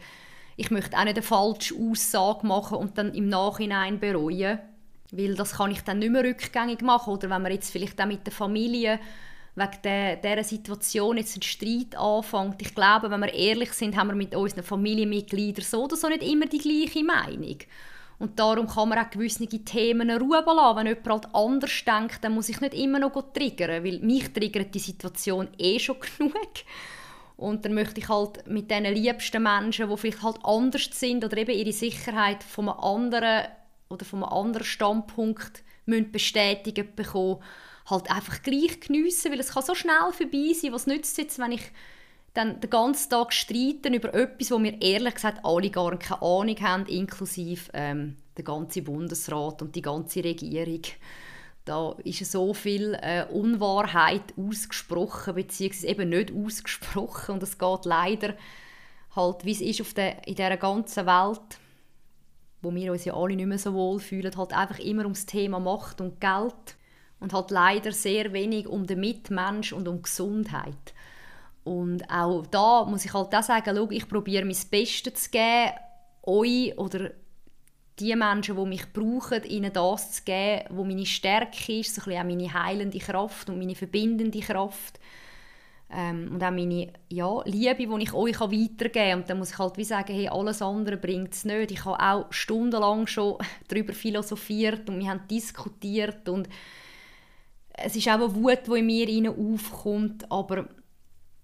ich 0.56 0.70
möchte 0.70 0.96
auch 0.96 1.04
nicht 1.04 1.16
eine 1.16 1.22
falsche 1.22 1.74
Aussage 1.74 2.46
machen 2.46 2.78
und 2.78 2.96
dann 2.98 3.14
im 3.14 3.28
Nachhinein 3.28 4.00
bereuen, 4.00 4.58
weil 5.12 5.34
das 5.34 5.54
kann 5.54 5.70
ich 5.70 5.82
dann 5.82 5.98
nicht 5.98 6.10
mehr 6.10 6.24
rückgängig 6.24 6.82
machen. 6.82 7.12
Oder 7.12 7.30
wenn 7.30 7.42
man 7.42 7.52
jetzt 7.52 7.70
vielleicht 7.70 8.00
auch 8.00 8.06
mit 8.06 8.26
der 8.26 8.32
Familie 8.32 8.98
wegen 9.54 9.82
der, 9.84 10.16
dieser 10.16 10.44
Situation 10.44 11.16
jetzt 11.16 11.36
ein 11.36 11.42
Streit 11.42 11.96
anfängt. 11.96 12.60
Ich 12.60 12.74
glaube, 12.74 13.10
wenn 13.10 13.20
wir 13.20 13.32
ehrlich 13.32 13.72
sind, 13.72 13.96
haben 13.96 14.08
wir 14.08 14.14
mit 14.14 14.34
unseren 14.34 14.62
Familienmitgliedern 14.62 15.64
so 15.64 15.84
oder 15.84 15.96
so 15.96 16.08
nicht 16.08 16.22
immer 16.22 16.46
die 16.46 16.58
gleiche 16.58 17.04
Meinung. 17.04 17.58
Und 18.18 18.38
darum 18.38 18.66
kann 18.66 18.88
man 18.88 18.98
auch 18.98 19.10
gewisse 19.10 19.46
Themen 19.46 20.10
Ruhe 20.10 20.42
lassen. 20.46 20.76
Wenn 20.76 20.86
jemand 20.86 21.08
halt 21.08 21.34
anders 21.34 21.84
denkt, 21.86 22.24
dann 22.24 22.34
muss 22.34 22.48
ich 22.48 22.60
nicht 22.60 22.74
immer 22.74 22.98
noch 22.98 23.32
triggern, 23.32 23.84
weil 23.84 23.98
mich 24.00 24.32
triggert 24.32 24.74
die 24.74 24.78
Situation 24.78 25.48
eh 25.58 25.78
schon 25.78 25.96
genug. 26.18 26.34
Und 27.36 27.64
dann 27.64 27.74
möchte 27.74 28.00
ich 28.00 28.08
halt 28.08 28.46
mit 28.46 28.70
diesen 28.70 28.84
liebsten 28.84 29.42
Menschen, 29.42 29.90
die 29.90 29.96
vielleicht 29.96 30.22
halt 30.22 30.38
anders 30.42 30.88
sind 30.92 31.24
oder 31.24 31.36
eben 31.36 31.50
ihre 31.50 31.72
Sicherheit 31.72 32.42
von 32.42 32.68
einem 32.68 32.78
anderen 32.78 33.48
oder 33.88 34.04
von 34.04 34.22
einem 34.22 34.32
anderen 34.32 34.64
Standpunkt 34.64 35.62
bestätigen 35.86 36.88
bekommen 36.96 37.40
halt 37.88 38.10
einfach 38.10 38.42
gleich 38.42 38.80
geniessen, 38.80 39.32
weil 39.32 39.40
es 39.40 39.52
kann 39.52 39.62
so 39.62 39.74
schnell 39.74 40.12
vorbei 40.12 40.52
sein, 40.52 40.72
was 40.72 40.86
nützt 40.86 41.12
es 41.12 41.16
jetzt, 41.16 41.38
wenn 41.38 41.52
ich 41.52 41.62
dann 42.34 42.60
den 42.60 42.68
ganzen 42.70 43.10
Tag 43.10 43.32
streiten 43.32 43.94
über 43.94 44.12
etwas, 44.12 44.50
wo 44.50 44.62
wir 44.62 44.80
ehrlich 44.82 45.14
gesagt 45.14 45.44
alle 45.44 45.70
gar 45.70 45.96
keine 45.98 46.20
Ahnung 46.20 46.60
haben, 46.60 46.86
inklusive 46.86 47.70
ähm, 47.72 48.16
der 48.36 48.44
ganze 48.44 48.82
Bundesrat 48.82 49.62
und 49.62 49.74
die 49.74 49.82
ganze 49.82 50.22
Regierung. 50.22 50.82
Da 51.66 51.96
ist 52.04 52.24
so 52.30 52.54
viel 52.54 52.96
äh, 53.02 53.24
Unwahrheit 53.24 54.22
ausgesprochen, 54.38 55.34
beziehungsweise 55.34 55.88
eben 55.88 56.08
nicht 56.08 56.32
ausgesprochen 56.32 57.34
und 57.34 57.42
es 57.42 57.58
geht 57.58 57.84
leider 57.84 58.34
halt, 59.16 59.44
wie 59.44 59.50
es 59.50 59.60
ist 59.60 59.80
auf 59.80 59.92
der, 59.92 60.26
in 60.28 60.36
dieser 60.36 60.56
ganzen 60.56 61.06
Welt, 61.06 61.58
wo 62.62 62.72
wir 62.72 62.92
uns 62.92 63.04
ja 63.04 63.14
alle 63.14 63.34
nicht 63.34 63.46
mehr 63.46 63.58
so 63.58 63.74
wohl 63.74 63.98
fühlen, 63.98 64.36
halt 64.36 64.52
einfach 64.52 64.78
immer 64.78 65.02
ums 65.02 65.26
Thema 65.26 65.58
Macht 65.58 66.00
und 66.00 66.20
Geld 66.20 66.76
und 67.18 67.32
halt 67.32 67.50
leider 67.50 67.90
sehr 67.90 68.32
wenig 68.32 68.68
um 68.68 68.86
den 68.86 69.00
Mitmensch 69.00 69.72
und 69.72 69.88
um 69.88 70.02
Gesundheit. 70.02 70.94
Und 71.64 72.08
auch 72.08 72.46
da 72.46 72.84
muss 72.84 73.04
ich 73.04 73.12
halt 73.12 73.34
auch 73.34 73.42
sagen, 73.42 73.76
schau, 73.76 73.90
ich 73.90 74.08
probiere 74.08 74.44
mein 74.44 74.56
Bestes 74.70 75.14
zu 75.14 75.30
geben, 75.30 75.72
euch 76.22 76.78
oder 76.78 77.10
die 77.98 78.14
Menschen, 78.14 78.56
die 78.56 78.66
mich 78.66 78.92
brauchen, 78.92 79.44
ihnen 79.44 79.72
das 79.72 80.12
zu 80.12 80.22
geben, 80.24 80.64
wo 80.70 80.84
meine 80.84 81.06
Stärke 81.06 81.78
ist, 81.78 81.94
so 81.94 82.02
ein 82.02 82.04
bisschen 82.04 82.20
auch 82.20 82.24
meine 82.24 82.52
heilende 82.52 82.98
Kraft 82.98 83.48
und 83.48 83.58
meine 83.58 83.74
verbindende 83.74 84.40
Kraft. 84.40 85.00
Ähm, 85.88 86.32
und 86.32 86.42
auch 86.42 86.50
meine 86.50 86.92
ja, 87.08 87.42
Liebe, 87.44 87.86
die 87.86 88.02
ich 88.02 88.12
euch 88.12 88.40
weitergeben 88.40 88.92
kann. 88.92 89.20
Und 89.20 89.30
dann 89.30 89.38
muss 89.38 89.52
ich 89.52 89.58
halt 89.58 89.76
wie 89.76 89.84
sagen, 89.84 90.12
hey, 90.12 90.28
alles 90.28 90.60
andere 90.60 90.96
bringt 90.96 91.32
es 91.32 91.44
nicht. 91.44 91.70
Ich 91.70 91.84
habe 91.84 92.00
auch 92.00 92.32
stundenlang 92.32 93.06
schon 93.06 93.38
darüber 93.68 93.92
philosophiert 93.92 94.88
und 94.90 94.98
wir 94.98 95.08
haben 95.08 95.26
diskutiert 95.30 96.28
und 96.28 96.48
es 97.78 97.94
ist 97.94 98.08
auch 98.08 98.14
eine 98.14 98.34
Wut, 98.34 98.60
die 98.66 98.78
in 98.78 99.22
mir 99.22 99.30
aufkommt, 99.30 100.30
aber 100.30 100.66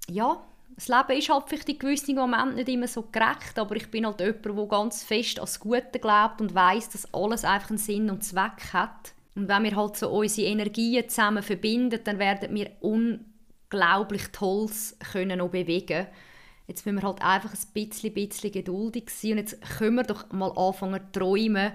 ja, 0.08 0.42
das 0.86 0.88
Leben 0.88 1.18
ist 1.18 1.28
halt 1.28 1.44
vielleicht 1.46 1.68
in 1.68 1.78
gewissen 1.78 2.14
Momenten 2.16 2.56
nicht 2.56 2.68
immer 2.68 2.88
so 2.88 3.02
gerecht, 3.12 3.58
aber 3.58 3.76
ich 3.76 3.90
bin 3.90 4.04
halt 4.04 4.20
jemand, 4.20 4.56
der 4.56 4.66
ganz 4.66 5.04
fest 5.04 5.38
an 5.38 5.44
das 5.44 5.60
Gute 5.60 5.98
glaubt 6.00 6.40
und 6.40 6.54
weiß, 6.54 6.90
dass 6.90 7.12
alles 7.14 7.44
einfach 7.44 7.70
einen 7.70 7.78
Sinn 7.78 8.10
und 8.10 8.24
Zweck 8.24 8.72
hat. 8.72 9.12
Und 9.34 9.48
wenn 9.48 9.64
wir 9.64 9.76
halt 9.76 9.96
so 9.96 10.10
unsere 10.10 10.48
Energien 10.48 11.08
zusammen 11.08 11.42
verbinden, 11.42 12.00
dann 12.02 12.18
werden 12.18 12.54
wir 12.54 12.70
unglaublich 12.80 14.28
Tolles 14.32 14.96
können 15.12 15.38
noch 15.38 15.50
bewegen 15.50 16.06
Jetzt 16.68 16.86
müssen 16.86 17.00
wir 17.00 17.08
halt 17.08 17.20
einfach 17.22 17.52
ein 17.52 17.72
bisschen, 17.74 18.14
bisschen 18.14 18.52
geduldig 18.52 19.10
sein 19.10 19.32
und 19.32 19.38
jetzt 19.38 19.60
können 19.78 19.96
wir 19.96 20.04
doch 20.04 20.30
mal 20.30 20.52
anfangen 20.56 21.00
zu 21.12 21.20
träumen 21.20 21.72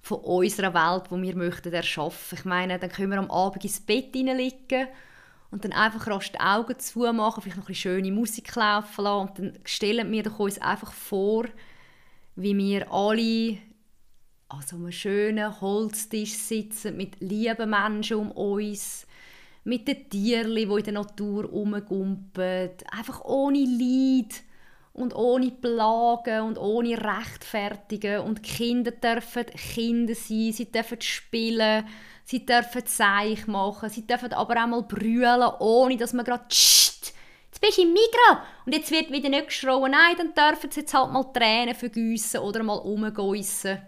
von 0.00 0.18
unserer 0.20 0.72
Welt, 0.74 1.10
die 1.10 1.22
wir 1.22 1.36
möchten 1.36 1.72
erschaffen. 1.72 2.38
Ich 2.38 2.44
meine, 2.44 2.78
dann 2.78 2.90
können 2.90 3.10
wir 3.10 3.18
am 3.18 3.30
Abend 3.30 3.64
ins 3.64 3.80
Bett 3.80 4.14
liegen 4.14 4.86
und 5.50 5.64
dann 5.64 5.72
einfach 5.72 6.06
rasch 6.06 6.32
die 6.32 6.40
Augen 6.40 6.78
zumachen, 6.78 7.42
vielleicht 7.42 7.56
noch 7.56 7.74
schöne 7.74 8.12
Musik 8.12 8.54
laufen 8.54 9.04
lassen. 9.04 9.28
Und 9.28 9.38
dann 9.38 9.58
stellen 9.64 10.10
wir 10.12 10.22
doch 10.22 10.38
uns 10.38 10.58
einfach 10.60 10.92
vor, 10.92 11.46
wie 12.36 12.56
wir 12.56 12.92
alle 12.92 13.58
an 14.48 14.62
so 14.66 14.76
einem 14.76 14.92
schönen 14.92 15.60
Holztisch 15.60 16.34
sitzen 16.34 16.96
mit 16.96 17.20
lieben 17.20 17.70
Menschen 17.70 18.16
um 18.16 18.30
uns, 18.30 19.06
mit 19.64 19.88
den 19.88 20.08
Tieren, 20.08 20.54
die 20.54 20.62
in 20.62 20.84
der 20.84 20.92
Natur 20.94 21.44
rumgumpen, 21.44 22.70
einfach 22.90 23.24
ohne 23.24 23.64
Leid 23.64 24.42
und 24.98 25.14
ohne 25.14 25.50
Plagen 25.50 26.42
und 26.42 26.58
ohne 26.58 26.98
Rechtfertigen 26.98 28.20
und 28.20 28.42
Kinder 28.42 28.90
dürfen 28.90 29.46
Kinder 29.46 30.14
sein, 30.14 30.52
sie 30.52 30.70
dürfen 30.70 31.00
spielen, 31.00 31.86
sie 32.24 32.44
dürfen 32.44 32.86
Zeich 32.86 33.46
machen, 33.46 33.90
sie 33.90 34.06
dürfen 34.06 34.32
aber 34.32 34.62
auch 34.62 34.66
mal 34.66 34.82
brüllen, 34.82 35.50
ohne 35.60 35.96
dass 35.96 36.12
man 36.12 36.24
gerade 36.24 36.44
jetzt 36.48 37.60
bist 37.60 37.78
du 37.78 37.82
im 37.82 37.92
Migros 37.92 38.44
und 38.66 38.74
jetzt 38.74 38.90
wird 38.90 39.10
wieder 39.10 39.28
nicht 39.28 39.46
geschrien, 39.46 39.90
nein, 39.90 40.16
dann 40.16 40.34
dürfen 40.34 40.70
sie 40.70 40.80
jetzt 40.80 40.94
halt 40.94 41.12
mal 41.12 41.32
Tränen 41.32 41.74
vergüssen 41.74 42.40
oder 42.40 42.62
mal 42.62 42.74
rumgeissen. 42.74 43.78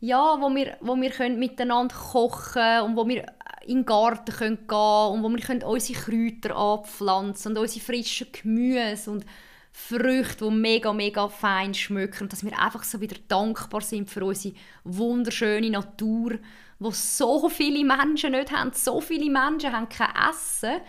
Ja, 0.00 0.36
wo 0.40 0.52
wir, 0.52 0.76
wo 0.80 0.96
wir 0.96 1.10
können 1.10 1.38
miteinander 1.38 1.94
kochen 1.94 2.80
und 2.82 2.96
wo 2.96 3.06
wir 3.06 3.24
in 3.64 3.78
den 3.78 3.86
Garten 3.86 4.32
können 4.32 4.66
gehen 4.66 5.12
und 5.12 5.22
wo 5.22 5.28
wir 5.28 5.38
können 5.38 5.62
unsere 5.62 6.00
Kräuter 6.00 6.56
anpflanzen 6.56 7.52
und 7.52 7.58
unsere 7.58 7.84
frischen 7.84 8.26
Gemüse 8.32 9.10
und 9.10 9.24
Früchte, 9.72 10.44
die 10.44 10.50
mega, 10.50 10.92
mega 10.92 11.28
fein 11.28 11.74
schmecken. 11.74 12.24
Und 12.24 12.32
dass 12.32 12.44
wir 12.44 12.58
einfach 12.58 12.84
so 12.84 13.00
wieder 13.00 13.16
dankbar 13.28 13.80
sind 13.80 14.10
für 14.10 14.24
unsere 14.24 14.54
wunderschöne 14.84 15.70
Natur, 15.70 16.38
wo 16.78 16.90
so 16.90 17.48
viele 17.48 17.84
Menschen 17.84 18.32
nicht 18.32 18.52
haben. 18.52 18.72
So 18.74 19.00
viele 19.00 19.30
Menschen 19.30 19.72
haben 19.72 19.88
kein 19.88 20.10
Essen. 20.30 20.80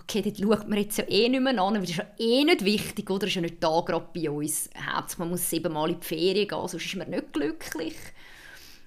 Okay, 0.00 0.22
dort 0.22 0.38
schaut 0.38 0.68
man 0.68 0.78
jetzt 0.78 0.98
ja 0.98 1.04
eh 1.04 1.28
nicht 1.28 1.40
mehr 1.40 1.62
an, 1.62 1.74
weil 1.74 1.82
das 1.82 1.90
ist 1.90 1.96
ja 1.98 2.06
eh 2.18 2.42
nicht 2.44 2.64
wichtig, 2.64 3.08
oder? 3.08 3.20
Das 3.20 3.28
ist 3.28 3.36
ja 3.36 3.42
nicht 3.42 3.62
da 3.62 3.80
gerade 3.80 4.08
bei 4.12 4.28
uns. 4.28 4.68
Hauptsache, 4.92 5.20
man 5.20 5.30
muss 5.30 5.48
siebenmal 5.48 5.90
in 5.90 6.00
die 6.00 6.06
Ferien 6.06 6.48
gehen, 6.48 6.68
sonst 6.68 6.84
ist 6.84 6.96
man 6.96 7.10
nicht 7.10 7.32
glücklich. 7.32 7.96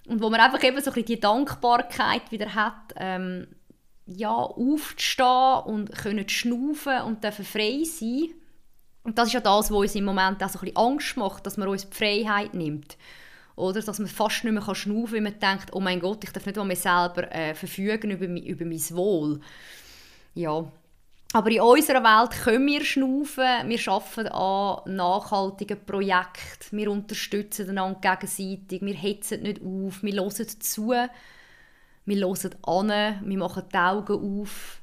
Und 0.07 0.21
wo 0.21 0.29
man 0.29 0.41
einfach 0.41 0.61
eben 0.63 0.81
so 0.81 0.91
ein 0.91 0.93
bisschen 0.93 1.05
die 1.05 1.19
Dankbarkeit 1.19 2.29
wieder 2.31 2.53
hat, 2.53 2.93
ähm, 2.97 3.47
ja, 4.05 4.33
aufzustehen 4.33 5.59
und 5.65 5.91
können 5.93 6.27
schnaufen 6.27 7.01
und 7.03 7.23
dürfen 7.23 7.45
frei 7.45 7.83
sein. 7.83 8.33
Und 9.07 9.17
das 9.17 9.27
ist 9.27 9.33
ja 9.35 9.39
das, 9.39 9.71
was 9.71 9.77
uns 9.77 9.95
im 9.95 10.03
Moment 10.03 10.43
auch 10.43 10.49
so 10.49 10.59
ein 10.59 10.65
bisschen 10.65 10.75
Angst 10.75 11.15
macht, 11.15 11.45
dass 11.45 11.55
man 11.55 11.69
uns 11.69 11.89
die 11.89 11.95
Freiheit 11.95 12.53
nimmt. 12.53 12.97
Oder? 13.55 13.81
Dass 13.81 13.99
man 13.99 14.09
fast 14.09 14.43
nicht 14.43 14.51
mehr 14.51 14.75
schnaufen 14.75 15.05
kann, 15.05 15.11
weil 15.13 15.21
man 15.21 15.39
denkt, 15.39 15.69
oh 15.71 15.79
mein 15.79 16.01
Gott, 16.01 16.25
ich 16.25 16.31
darf 16.31 16.45
nicht 16.45 16.57
mal 16.57 16.65
mehr 16.65 16.75
selber 16.75 17.31
äh, 17.31 17.55
verfügen 17.55 18.11
über, 18.11 18.25
über 18.25 18.65
mein 18.65 18.89
Wohl. 18.91 19.39
Ja, 20.35 20.65
aber 21.31 21.51
in 21.51 21.61
unserer 21.61 22.03
Welt 22.03 22.31
können 22.43 22.67
wir 22.67 22.83
schnaufen, 22.83 23.69
wir 23.69 23.87
arbeiten 23.87 24.27
an 24.27 24.95
nachhaltigen 24.95 25.85
Projekten, 25.85 26.77
wir 26.77 26.91
unterstützen 26.91 27.69
einander 27.69 27.99
gegenseitig, 28.01 28.81
wir 28.81 28.93
hetzen 28.93 29.43
nicht 29.43 29.61
auf, 29.61 30.03
wir 30.03 30.21
hören 30.21 30.59
zu, 30.59 30.89
wir 30.89 32.27
hören 32.27 32.55
an, 32.63 32.89
wir 33.23 33.37
machen 33.37 33.63
die 33.71 33.77
Augen 33.77 34.41
auf. 34.41 34.81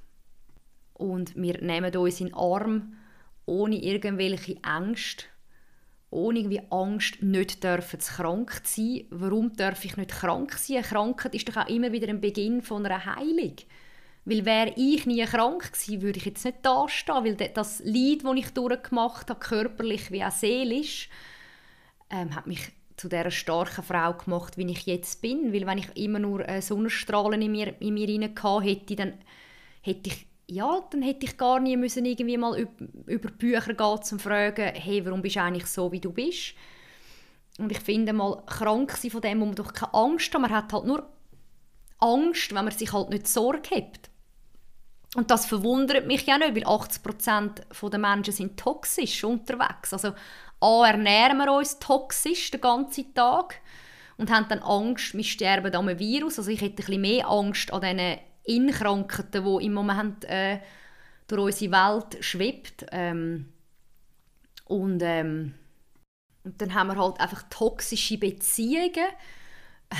Und 0.94 1.36
wir 1.36 1.60
nehmen 1.60 1.94
uns 1.94 2.20
in 2.20 2.28
den 2.28 2.36
Arm, 2.36 2.94
ohne 3.46 3.82
irgendwelche 3.82 4.56
Ängste, 4.62 5.24
ohne 6.10 6.38
irgendwie 6.38 6.62
Angst, 6.70 7.22
nicht 7.22 7.64
dürfen 7.64 8.00
zu 8.00 8.12
krank 8.14 8.60
sein. 8.64 9.04
Warum 9.10 9.54
darf 9.56 9.84
ich 9.84 9.96
nicht 9.96 10.10
krank 10.10 10.52
sein? 10.52 10.78
Eine 10.78 10.86
Krankheit 10.86 11.34
ist 11.34 11.48
doch 11.48 11.56
auch 11.56 11.68
immer 11.68 11.92
wieder 11.92 12.08
ein 12.08 12.20
Beginn 12.20 12.62
von 12.62 12.86
einer 12.86 13.04
Heilung. 13.04 13.56
Weil 14.24 14.44
wäre 14.46 14.72
ich 14.76 15.06
nie 15.06 15.24
krank 15.24 15.72
gewesen, 15.72 16.02
würde 16.02 16.18
ich 16.18 16.24
jetzt 16.24 16.44
nicht 16.44 16.58
da 16.62 16.88
stehen, 16.88 17.24
weil 17.24 17.34
das 17.34 17.80
Leid, 17.84 18.24
das 18.24 18.36
ich 18.36 18.50
durchgemacht 18.50 19.28
habe, 19.28 19.40
körperlich 19.40 20.10
wie 20.10 20.24
auch 20.24 20.30
seelisch, 20.30 21.10
ähm, 22.10 22.34
hat 22.34 22.46
mich 22.46 22.72
zu 22.96 23.08
der 23.08 23.30
starken 23.30 23.82
Frau 23.82 24.14
gemacht, 24.14 24.56
wie 24.56 24.70
ich 24.70 24.86
jetzt 24.86 25.20
bin. 25.20 25.52
Weil 25.52 25.66
wenn 25.66 25.78
ich 25.78 25.96
immer 25.96 26.20
nur 26.20 26.48
äh, 26.48 26.62
Sonnenstrahlen 26.62 27.42
in 27.42 27.52
mir, 27.52 27.74
in 27.80 27.94
mir 27.94 28.08
rein 28.08 28.62
hätte, 28.62 28.96
dann 28.96 29.14
hätte 29.82 30.10
ich 30.10 30.26
ja, 30.46 30.80
dann 30.90 31.02
hätte 31.02 31.26
ich 31.26 31.36
gar 31.36 31.60
nie 31.60 31.76
müssen 31.76 32.04
irgendwie 32.04 32.36
mal 32.36 32.68
über 33.06 33.30
Bücher 33.30 33.74
gehen 33.74 33.86
um 33.86 34.02
zu 34.02 34.18
fragen, 34.18 34.74
hey, 34.74 35.04
warum 35.04 35.22
bist 35.22 35.36
du 35.36 35.42
eigentlich 35.42 35.66
so, 35.66 35.90
wie 35.90 36.00
du 36.00 36.12
bist? 36.12 36.54
Und 37.58 37.70
ich 37.70 37.80
finde 37.80 38.12
mal, 38.12 38.42
krank 38.46 38.92
sein 38.92 39.10
von 39.10 39.20
dem, 39.20 39.40
wo 39.40 39.46
man 39.46 39.54
doch 39.54 39.72
keine 39.72 39.94
Angst 39.94 40.34
hat. 40.34 40.40
Man 40.40 40.50
hat 40.50 40.72
halt 40.72 40.84
nur 40.84 41.08
Angst, 41.98 42.54
wenn 42.54 42.64
man 42.64 42.74
sich 42.74 42.92
halt 42.92 43.10
nicht 43.10 43.28
Sorge 43.28 43.76
hat. 43.76 44.10
Und 45.14 45.30
das 45.30 45.46
verwundert 45.46 46.06
mich 46.06 46.26
ja 46.26 46.36
nicht, 46.38 46.56
weil 46.56 46.64
80% 46.64 47.90
der 47.90 47.98
Menschen 48.00 48.34
sind 48.34 48.58
toxisch 48.58 49.22
unterwegs. 49.22 49.92
Also 49.92 50.12
A, 50.60 50.86
ernähren 50.86 51.38
wir 51.38 51.52
uns 51.52 51.78
toxisch 51.78 52.50
den 52.50 52.60
ganzen 52.60 53.14
Tag 53.14 53.60
und 54.16 54.30
haben 54.30 54.48
dann 54.48 54.58
Angst, 54.60 55.14
wir 55.14 55.24
sterben 55.24 55.72
an 55.72 55.88
einem 55.88 55.98
Virus. 55.98 56.38
Also 56.38 56.50
ich 56.50 56.60
hätte 56.60 56.74
ein 56.82 56.86
bisschen 56.86 57.00
mehr 57.00 57.28
Angst 57.28 57.72
an 57.72 57.80
diesen 57.80 58.18
Inkrankheiten, 58.44 59.44
die 59.44 59.66
im 59.66 59.74
Moment 59.74 60.24
äh, 60.24 60.60
durch 61.26 61.42
unsere 61.42 61.72
Welt 61.72 62.24
schwebt. 62.24 62.86
Ähm, 62.92 63.52
und, 64.66 65.00
ähm, 65.02 65.54
und 66.44 66.60
dann 66.60 66.74
haben 66.74 66.88
wir 66.88 66.96
halt 66.96 67.20
einfach 67.20 67.44
toxische 67.50 68.18
Beziehungen. 68.18 69.08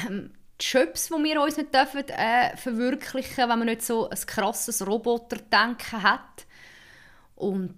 Ähm, 0.07 0.33
Jobs, 0.61 1.09
die 1.09 1.24
wir 1.24 1.42
uns 1.42 1.57
nicht 1.57 1.74
dürfen, 1.74 2.09
äh, 2.09 2.57
verwirklichen 2.57 3.48
wenn 3.48 3.59
man 3.59 3.66
nicht 3.66 3.83
so 3.83 4.09
ein 4.09 4.18
krasses 4.26 4.87
Roboterdenken 4.87 6.02
hat. 6.02 6.46
Und 7.35 7.74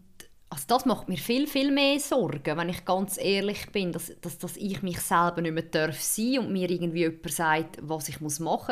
also 0.50 0.64
das 0.68 0.84
macht 0.84 1.08
mir 1.08 1.16
viel, 1.16 1.46
viel 1.46 1.72
mehr 1.72 1.98
Sorgen, 1.98 2.56
wenn 2.56 2.68
ich 2.68 2.84
ganz 2.84 3.18
ehrlich 3.18 3.70
bin, 3.72 3.92
dass, 3.92 4.12
dass, 4.20 4.38
dass 4.38 4.56
ich 4.56 4.82
mich 4.82 5.00
selber 5.00 5.40
nicht 5.40 5.54
mehr 5.54 5.62
darf 5.64 6.00
sein 6.00 6.38
und 6.38 6.52
mir 6.52 6.70
irgendwie 6.70 7.00
jemand 7.00 7.30
sagt, 7.32 7.78
was 7.80 8.08
ich 8.08 8.20
machen 8.20 8.44
muss. 8.44 8.68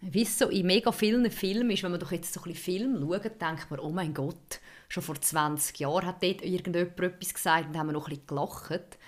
Wie 0.00 0.22
es 0.22 0.38
so 0.38 0.48
in 0.48 0.66
mega 0.66 0.92
vielen 0.92 1.28
Filmen 1.30 1.70
ist, 1.70 1.82
wenn 1.82 1.90
man 1.90 1.98
doch 1.98 2.12
jetzt 2.12 2.32
so 2.32 2.40
ein 2.44 2.54
Film 2.54 3.00
schaut, 3.00 3.40
denkt 3.40 3.70
man, 3.70 3.80
oh 3.80 3.90
mein 3.90 4.14
Gott, 4.14 4.60
schon 4.88 5.02
vor 5.02 5.20
20 5.20 5.80
Jahren 5.80 6.06
hat 6.06 6.22
dort 6.22 6.42
irgendjemand 6.42 7.00
etwas 7.00 7.34
gesagt 7.34 7.68
und 7.68 7.76
haben 7.76 7.88
wir 7.88 7.92
noch 7.92 8.06
ein 8.06 8.10
bisschen 8.10 8.26
gelacht. 8.28 8.98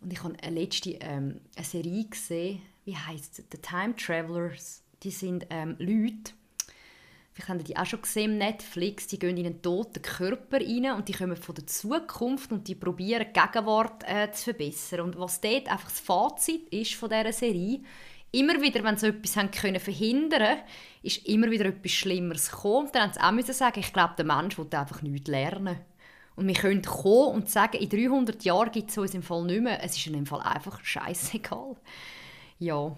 Und 0.00 0.12
ich 0.12 0.22
habe 0.22 0.34
letzte 0.50 0.90
ähm, 1.00 1.40
eine 1.54 1.64
Serie 1.64 2.04
gesehen, 2.06 2.60
wie 2.84 2.96
heißt 2.96 3.38
es? 3.38 3.44
The 3.50 3.58
Time 3.58 3.94
Travelers. 3.94 4.82
Die 5.02 5.10
sind 5.10 5.46
ähm, 5.50 5.76
Leute, 5.78 6.32
vielleicht 7.32 7.48
haben 7.48 7.62
die 7.62 7.76
auch 7.76 7.86
schon 7.86 8.02
gesehen 8.02 8.32
im 8.32 8.38
Netflix, 8.38 9.06
die 9.06 9.18
gehen 9.18 9.36
in 9.36 9.46
einen 9.46 9.62
toten 9.62 10.02
Körper 10.02 10.56
rein 10.56 10.92
und 10.96 11.08
die 11.08 11.12
kommen 11.12 11.36
von 11.36 11.54
der 11.54 11.66
Zukunft 11.66 12.50
und 12.50 12.66
die 12.66 12.74
probieren 12.74 13.26
die 13.28 13.40
Gegenwart 13.40 14.02
äh, 14.08 14.32
zu 14.32 14.44
verbessern. 14.44 15.02
Und 15.02 15.18
was 15.18 15.40
dort 15.40 15.70
einfach 15.70 15.90
das 15.90 16.00
Fazit 16.00 16.68
ist 16.70 16.94
von 16.94 17.10
dieser 17.10 17.32
Serie, 17.32 17.80
immer 18.40 18.60
wieder, 18.60 18.84
wenn 18.84 18.96
sie 18.96 19.08
etwas 19.08 19.36
haben 19.36 19.50
können 19.50 19.80
verhindern 19.80 20.58
ist 21.02 21.26
immer 21.26 21.50
wieder 21.50 21.66
etwas 21.66 21.92
Schlimmeres 21.92 22.50
gekommen. 22.50 22.88
Dann 22.92 23.12
haben 23.14 23.40
sie 23.40 23.52
auch 23.52 23.56
sagen, 23.56 23.80
ich 23.80 23.92
glaube, 23.92 24.14
der 24.18 24.24
Mensch 24.24 24.58
will 24.58 24.66
einfach 24.72 25.02
nichts 25.02 25.28
lernen. 25.28 25.78
Und 26.34 26.48
wir 26.48 26.54
können 26.54 26.82
kommen 26.82 27.34
und 27.34 27.48
sagen, 27.48 27.78
in 27.78 27.88
300 27.88 28.44
Jahren 28.44 28.70
gibt 28.70 28.90
es 28.90 28.98
uns 28.98 29.14
im 29.14 29.22
Fall 29.22 29.44
nicht 29.44 29.62
mehr. 29.62 29.82
Es 29.82 29.96
ist 29.96 30.06
in 30.06 30.14
dem 30.14 30.26
Fall 30.26 30.40
einfach 30.40 30.82
scheißegal. 30.84 31.76
Ja. 32.58 32.96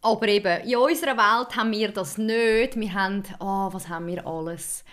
Aber 0.00 0.28
eben, 0.28 0.62
in 0.68 0.76
unserer 0.76 1.16
Welt 1.16 1.56
haben 1.56 1.72
wir 1.72 1.90
das 1.90 2.16
nicht. 2.16 2.76
Wir 2.76 2.94
haben, 2.94 3.24
oh, 3.40 3.68
was 3.72 3.88
haben 3.88 4.06
wir 4.06 4.26
alles? 4.26 4.84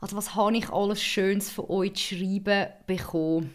Also 0.00 0.16
was 0.16 0.34
habe 0.34 0.56
ich 0.56 0.70
alles 0.70 1.02
Schönes 1.02 1.50
von 1.50 1.68
euch 1.68 1.94
zu 1.94 2.14
schreiben 2.16 2.68
bekommen? 2.86 3.52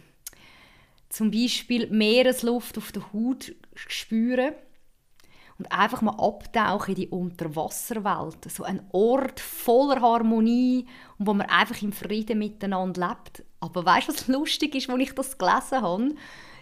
Zum 1.10 1.32
Beispiel 1.32 1.88
Meeresluft 1.88 2.78
auf 2.78 2.91
der 2.91 3.13
Haut 3.13 3.54
spüren 3.75 4.54
und 5.57 5.71
einfach 5.71 6.01
mal 6.01 6.17
abtauchen 6.19 6.95
in 6.95 7.01
die 7.01 7.07
Unterwasserwelt. 7.07 8.49
So 8.51 8.63
ein 8.63 8.81
Ort 8.91 9.39
voller 9.39 10.01
Harmonie 10.01 10.85
und 11.17 11.27
wo 11.27 11.33
man 11.33 11.47
einfach 11.47 11.81
im 11.81 11.93
Frieden 11.93 12.39
miteinander 12.39 13.07
lebt. 13.07 13.43
Aber 13.61 13.85
weißt 13.85 14.09
du, 14.09 14.13
was 14.13 14.27
lustig 14.27 14.75
ist, 14.75 14.89
als 14.89 14.99
ich 14.99 15.13
das 15.13 15.37
gelesen 15.37 15.81
habe? 15.81 16.15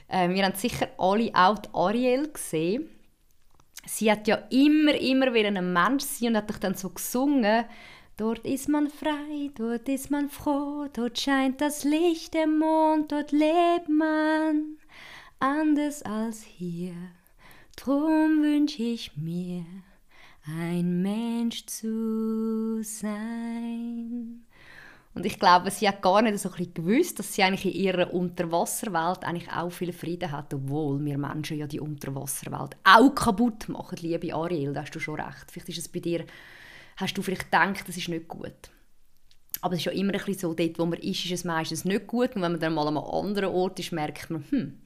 Äh, 0.07 0.29
wir 0.29 0.45
haben 0.45 0.55
sicher 0.55 0.89
alle 0.97 1.31
auch 1.33 1.57
die 1.57 1.69
Ariel 1.73 2.31
gesehen. 2.31 2.87
Sie 3.85 4.11
hat 4.11 4.27
ja 4.27 4.35
immer, 4.49 4.93
immer 4.93 5.33
wieder 5.33 5.49
ein 5.49 5.73
Mensch 5.73 6.03
sein 6.03 6.29
und 6.29 6.37
hat 6.37 6.63
dann 6.63 6.75
so 6.75 6.89
gesungen, 6.89 7.65
Dort 8.15 8.45
ist 8.45 8.69
man 8.69 8.89
frei, 8.89 9.49
dort 9.55 9.89
ist 9.89 10.11
man 10.11 10.29
froh, 10.29 10.85
dort 10.93 11.17
scheint 11.17 11.59
das 11.61 11.83
Licht 11.83 12.35
der 12.35 12.45
Mond, 12.45 13.11
dort 13.11 13.31
lebt 13.31 13.89
man 13.89 14.77
anders 15.39 16.03
als 16.03 16.43
hier. 16.43 16.93
Drum 17.75 18.43
wünsch 18.43 18.79
ich 18.79 19.17
mir, 19.17 19.65
ein 20.45 21.01
Mensch 21.01 21.65
zu 21.65 22.81
sein. 22.83 24.45
Und 25.15 25.25
ich 25.25 25.39
glaube, 25.39 25.69
sie 25.69 25.87
hat 25.87 26.01
gar 26.01 26.21
nicht 26.21 26.39
so 26.39 26.51
ein 26.51 26.73
gewusst, 26.73 27.19
dass 27.19 27.33
sie 27.33 27.43
eigentlich 27.43 27.65
in 27.65 27.81
ihrer 27.81 28.13
Unterwasserwelt 28.13 29.23
eigentlich 29.23 29.51
auch 29.51 29.69
viel 29.69 29.93
Frieden 29.93 30.31
hat, 30.31 30.53
obwohl 30.53 31.03
wir 31.03 31.17
Menschen 31.17 31.57
ja 31.57 31.67
die 31.67 31.79
Unterwasserwelt 31.79 32.75
auch 32.83 33.13
kaputt 33.13 33.69
machen, 33.69 33.97
liebe 34.01 34.33
Ariel, 34.33 34.73
da 34.73 34.81
hast 34.81 34.95
du 34.95 34.99
schon 34.99 35.19
recht. 35.19 35.51
Vielleicht 35.51 35.69
ist 35.69 35.77
es 35.77 35.87
bei 35.87 35.99
dir, 35.99 36.25
hast 36.97 37.15
du 37.17 37.21
vielleicht 37.21 37.51
gedacht, 37.51 37.87
das 37.87 37.97
ist 37.97 38.09
nicht 38.09 38.27
gut. 38.27 38.71
Aber 39.61 39.75
es 39.75 39.81
ist 39.81 39.85
ja 39.85 39.91
immer 39.91 40.13
ein 40.13 40.17
bisschen 40.19 40.39
so, 40.39 40.53
dort 40.53 40.79
wo 40.79 40.85
man 40.85 40.99
ist, 40.99 41.25
ist 41.25 41.31
es 41.31 41.43
meistens 41.43 41.85
nicht 41.85 42.07
gut. 42.07 42.35
Und 42.35 42.41
wenn 42.41 42.51
man 42.51 42.59
dann 42.59 42.73
mal 42.73 42.87
an 42.87 42.97
einem 42.97 43.05
anderen 43.05 43.49
Ort 43.49 43.79
ist, 43.79 43.91
merkt 43.91 44.29
man, 44.29 44.43
hm, 44.49 44.81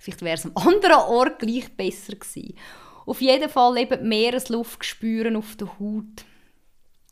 vielleicht 0.00 0.22
wäre 0.22 0.36
es 0.36 0.46
am 0.46 0.52
anderen 0.56 0.96
Ort 0.96 1.38
gleich 1.38 1.76
besser 1.76 2.14
gewesen. 2.14 2.56
Auf 3.06 3.20
jeden 3.20 3.48
Fall 3.48 3.78
eben 3.78 4.08
Meeresluft 4.08 4.84
spüren 4.84 5.36
auf 5.36 5.56
der 5.56 5.68
Haut 5.78 6.24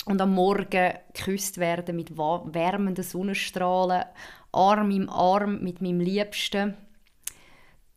und 0.06 0.20
am 0.20 0.34
Morgen 0.34 0.94
geküsst 1.12 1.58
werden 1.58 1.96
mit 1.96 2.16
wärmenden 2.16 3.04
Sonnenstrahlen, 3.04 4.04
Arm 4.52 4.90
im 4.90 5.08
Arm 5.10 5.62
mit 5.62 5.82
meinem 5.82 6.00
Liebsten, 6.00 6.74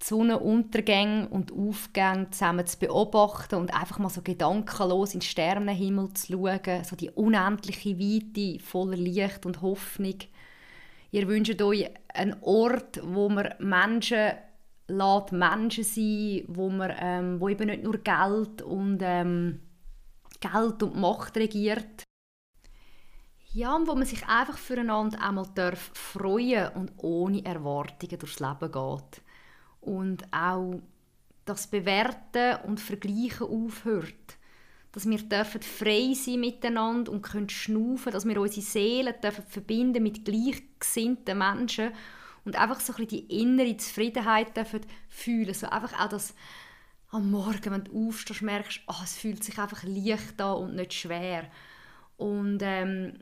die 0.02 0.06
Sonnenuntergänge 0.06 1.30
und 1.30 1.54
Aufgänge 1.54 2.32
zusammen 2.32 2.66
zu 2.66 2.80
beobachten 2.80 3.56
und 3.56 3.74
einfach 3.74 4.00
mal 4.00 4.10
so 4.10 4.22
gedankenlos 4.22 5.14
in 5.14 5.20
den 5.20 5.26
Sternenhimmel 5.26 6.14
zu 6.14 6.34
schauen, 6.34 6.84
so 6.84 6.96
die 6.96 7.12
unendliche 7.12 7.98
Weite 8.00 8.60
voller 8.64 8.98
Licht 8.98 9.46
und 9.46 9.62
Hoffnung. 9.62 10.18
Ihr 11.12 11.28
wünscht 11.28 11.62
euch 11.62 11.90
einen 12.14 12.36
Ort, 12.42 13.00
wo 13.04 13.30
man 13.30 13.54
Menschen 13.60 14.32
lässt 14.92 15.32
Menschen 15.32 15.84
sein, 15.84 16.44
wo, 16.48 16.70
man, 16.70 16.94
ähm, 17.00 17.40
wo 17.40 17.50
eben 17.50 17.68
nicht 17.68 17.84
nur 17.84 17.98
Geld 17.98 18.62
und 18.62 19.00
ähm, 19.02 19.60
Geld 20.40 20.84
und 20.84 20.96
Macht 20.96 21.38
regiert. 21.38 22.04
Ja, 23.54 23.76
und 23.76 23.88
wo 23.88 23.96
man 23.96 24.06
sich 24.06 24.26
einfach 24.28 24.58
füreinander 24.58 25.22
einmal 25.22 25.48
darf 25.56 25.92
freuen 25.94 26.70
und 26.70 26.94
ohne 26.98 27.44
Erwartungen 27.44 28.18
durchs 28.18 28.40
Leben 28.40 28.72
geht. 28.72 29.22
Und 29.82 30.24
auch 30.32 30.82
das 31.46 31.68
Bewerten 31.68 32.66
und 32.66 32.80
Vergleichen 32.80 33.48
aufhört. 33.48 34.38
Dass 34.94 35.10
wir 35.10 35.18
dürfen 35.18 35.62
frei 35.62 36.14
sein 36.14 36.40
miteinander 36.40 37.12
und 37.12 37.22
können 37.22 37.50
schnaufen, 37.50 38.12
dass 38.12 38.26
wir 38.26 38.40
unsere 38.40 38.62
Seelen 38.62 39.16
dürfen 39.22 39.46
verbinden 39.48 40.04
mit 40.04 40.26
gleichgesinnten 40.26 41.38
Menschen 41.38 41.92
und 42.46 42.56
einfach 42.56 42.80
so 42.80 42.94
ein 42.94 43.06
bisschen 43.06 43.28
die 43.28 43.42
innere 43.42 43.78
Zufriedenheit 43.78 44.56
dürfen 44.56 44.82
fühlen. 45.10 45.54
So 45.54 45.68
einfach 45.68 46.00
auch 46.00 46.10
das 46.10 46.34
am 47.10 47.30
Morgen, 47.30 47.72
wenn 47.72 47.84
du 47.84 48.08
aufstehst, 48.08 48.42
merkst, 48.42 48.82
oh, 48.88 49.02
es 49.04 49.18
fühlt 49.18 49.44
sich 49.44 49.58
einfach 49.60 49.84
leicht 49.84 50.42
an 50.42 50.58
und 50.58 50.76
nicht 50.76 50.94
schwer. 50.94 51.46
Und 52.18 52.60
ähm, 52.62 53.20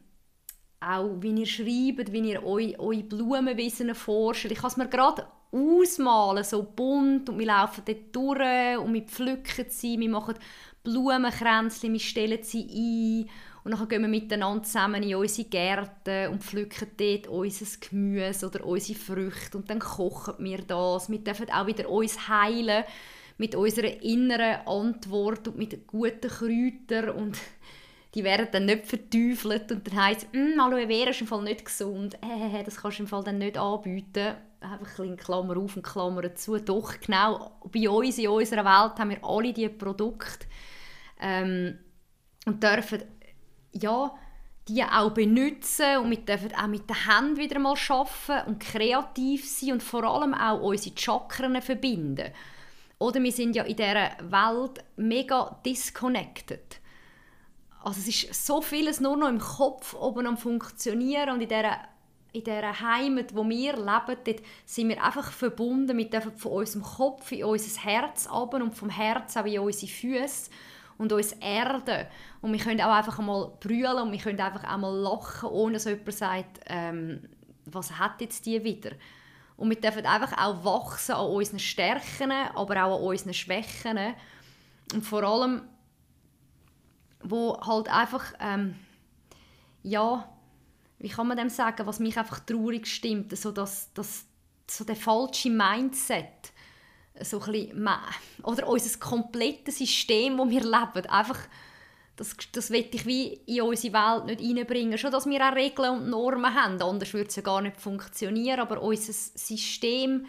auch, 0.79 1.17
wie 1.19 1.31
ihr 1.31 1.45
schreibt, 1.45 2.11
wie 2.11 2.31
ihr 2.31 2.43
eure, 2.43 2.79
eure 2.79 3.03
Blumenwiesen 3.03 3.93
vorstellt. 3.95 4.53
Ich 4.53 4.59
kann 4.59 4.69
es 4.69 4.77
mir 4.77 4.87
gerade 4.87 5.27
ausmalen, 5.51 6.43
so 6.43 6.63
bunt, 6.63 7.29
und 7.29 7.39
wir 7.39 7.47
laufen 7.47 7.83
dort 7.85 8.15
durch 8.15 8.77
und 8.77 8.93
wir 8.93 9.01
pflücken 9.01 9.65
sie, 9.69 9.99
wir 9.99 10.09
machen 10.09 10.35
Blumenkränzchen, 10.83 11.91
wir 11.91 11.99
stellen 11.99 12.43
sie 12.43 13.27
ein 13.27 13.29
und 13.71 13.79
dann 13.79 13.87
gehen 13.87 14.01
wir 14.01 14.09
miteinander 14.09 14.63
zusammen 14.63 15.03
in 15.03 15.15
unsere 15.15 15.47
Gärten 15.47 16.31
und 16.31 16.43
pflücken 16.43 16.87
dort 16.97 17.27
unser 17.27 17.65
Gemüse 17.79 18.47
oder 18.47 18.65
unsere 18.65 18.97
Früchte 18.97 19.57
und 19.57 19.69
dann 19.69 19.79
kochen 19.79 20.33
wir 20.39 20.59
das. 20.59 21.09
Wir 21.09 21.19
dürfen 21.19 21.51
auch 21.51 21.67
wieder 21.67 21.89
uns 21.89 22.27
heilen 22.27 22.83
mit 23.37 23.55
unserer 23.55 24.01
inneren 24.01 24.65
Antwort 24.65 25.47
und 25.47 25.57
mit 25.57 25.87
guten 25.87 26.29
Kräutern 26.29 27.09
und 27.09 27.37
die 28.15 28.23
werden 28.23 28.47
dann 28.51 28.65
nicht 28.65 28.87
verteufelt 28.87 29.71
und 29.71 29.87
dann 29.87 30.03
heisst 30.03 30.27
es, 30.31 30.39
mm, 30.39 30.59
Aloe 30.59 30.87
Vera 30.87 31.11
ist 31.11 31.21
im 31.21 31.27
Fall 31.27 31.43
nicht 31.43 31.63
gesund, 31.63 32.15
äh, 32.15 32.63
das 32.63 32.77
kannst 32.77 32.97
du 32.97 33.03
im 33.03 33.07
Fall 33.07 33.23
dann 33.23 33.37
nicht 33.37 33.57
anbieten. 33.57 34.35
Einfach 34.61 35.03
ein 35.03 35.15
Klammer 35.15 35.55
auf 35.55 35.77
und 35.77 35.83
Klammer 35.83 36.35
zu. 36.35 36.57
Doch, 36.57 36.99
genau, 36.99 37.59
bei 37.71 37.89
uns 37.89 38.17
in 38.17 38.27
unserer 38.27 38.65
Welt 38.65 38.99
haben 38.99 39.11
wir 39.11 39.23
alle 39.23 39.53
diese 39.53 39.69
Produkte 39.69 40.47
ähm, 41.21 41.77
und 42.45 42.61
dürfen 42.61 43.03
ja, 43.73 44.13
die 44.67 44.83
auch 44.83 45.11
benutzen 45.11 45.97
und 45.97 46.11
wir 46.11 46.17
dürfen 46.17 46.53
auch 46.55 46.67
mit 46.67 46.89
den 46.89 47.07
Händen 47.07 47.37
wieder 47.37 47.59
mal 47.59 47.75
arbeiten 47.89 48.49
und 48.49 48.59
kreativ 48.59 49.49
sein 49.49 49.73
und 49.73 49.83
vor 49.83 50.03
allem 50.03 50.33
auch 50.33 50.61
unsere 50.61 50.95
Chakren 50.95 51.59
verbinden. 51.61 52.31
Oder 52.99 53.23
wir 53.23 53.31
sind 53.31 53.55
ja 53.55 53.63
in 53.63 53.75
dieser 53.75 54.11
Welt 54.21 54.83
mega 54.97 55.59
disconnected. 55.65 56.79
Also 57.81 57.99
es 58.01 58.07
ist 58.09 58.45
so 58.45 58.61
vieles 58.61 58.99
nur 58.99 59.17
noch 59.17 59.29
im 59.29 59.39
Kopf 59.39 59.93
oben 59.93 60.27
am 60.27 60.37
funktionieren 60.37 61.31
und 61.31 61.41
in 61.41 61.49
dieser 61.49 61.77
in 62.31 62.43
dieser 62.43 62.79
Heimat, 62.79 63.35
wo 63.35 63.47
wir 63.49 63.73
leben, 63.73 64.17
dort 64.23 64.41
sind 64.63 64.89
wir 64.89 65.03
einfach 65.03 65.31
verbunden 65.31 65.95
mit 65.95 66.13
von 66.37 66.51
unserem 66.51 66.83
Kopf 66.83 67.31
in 67.31 67.43
unser 67.43 67.81
Herz 67.81 68.27
ab 68.27 68.53
und 68.53 68.75
vom 68.75 68.89
Herz 68.89 69.35
auch 69.35 69.45
in 69.45 69.59
unsere 69.59 69.91
Füße 69.91 70.51
und 70.99 71.11
uns 71.13 71.31
erden. 71.31 72.05
Und 72.41 72.53
wir 72.53 72.59
können 72.59 72.81
auch 72.81 72.93
einfach 72.93 73.17
einmal 73.17 73.53
brüllen 73.59 73.97
und 73.97 74.11
wir 74.11 74.19
können 74.19 74.39
einfach 74.39 74.65
einmal 74.65 74.95
lachen, 74.95 75.49
ohne 75.49 75.73
dass 75.73 75.85
jemand 75.85 76.13
sagt, 76.13 76.59
ähm, 76.67 77.27
was 77.65 77.97
hat 77.97 78.21
jetzt 78.21 78.45
die 78.45 78.63
wieder? 78.63 78.91
Und 79.55 79.69
wir 79.69 79.79
dürfen 79.79 80.05
einfach 80.05 80.37
auch 80.37 80.63
wachsen 80.63 81.15
an 81.15 81.27
unseren 81.27 81.59
Stärken, 81.59 82.31
aber 82.31 82.83
auch 82.83 82.97
an 82.97 83.03
unseren 83.03 83.33
Schwächen. 83.33 83.97
Und 84.93 85.01
vor 85.03 85.23
allem, 85.23 85.63
wo 87.21 87.59
halt 87.59 87.89
einfach, 87.89 88.33
ähm, 88.39 88.75
ja, 89.83 90.29
wie 90.99 91.09
kann 91.09 91.27
man 91.27 91.37
dem 91.37 91.49
sagen, 91.49 91.87
was 91.87 91.99
mich 91.99 92.17
einfach 92.17 92.39
traurig 92.39 92.87
stimmt, 92.87 93.35
so, 93.37 93.51
dass, 93.51 93.93
dass, 93.93 94.25
so 94.69 94.83
der 94.83 94.97
falsche 94.97 95.49
Mindset, 95.49 96.51
so 97.21 97.39
ein 97.41 97.51
bisschen, 97.51 97.87
oder 98.43 98.67
unser 98.67 98.99
komplettes 98.99 99.77
System, 99.77 100.37
wo 100.37 100.49
wir 100.49 100.61
leben, 100.61 101.09
einfach, 101.09 101.39
das, 102.15 102.35
das 102.51 102.69
will 102.71 102.85
ich 102.91 103.05
wie 103.05 103.41
in 103.45 103.61
unsere 103.61 103.93
Welt 103.93 104.25
nicht 104.25 104.41
reinbringen. 104.41 104.97
Schon, 104.97 105.11
dass 105.11 105.25
wir 105.25 105.41
auch 105.41 105.55
Regeln 105.55 105.99
und 105.99 106.09
Normen 106.09 106.53
haben, 106.53 106.81
anders 106.81 107.13
würde 107.13 107.29
es 107.29 107.35
ja 107.35 107.41
gar 107.41 107.61
nicht 107.61 107.79
funktionieren, 107.79 108.59
aber 108.59 108.81
unser 108.81 109.13
System 109.13 110.25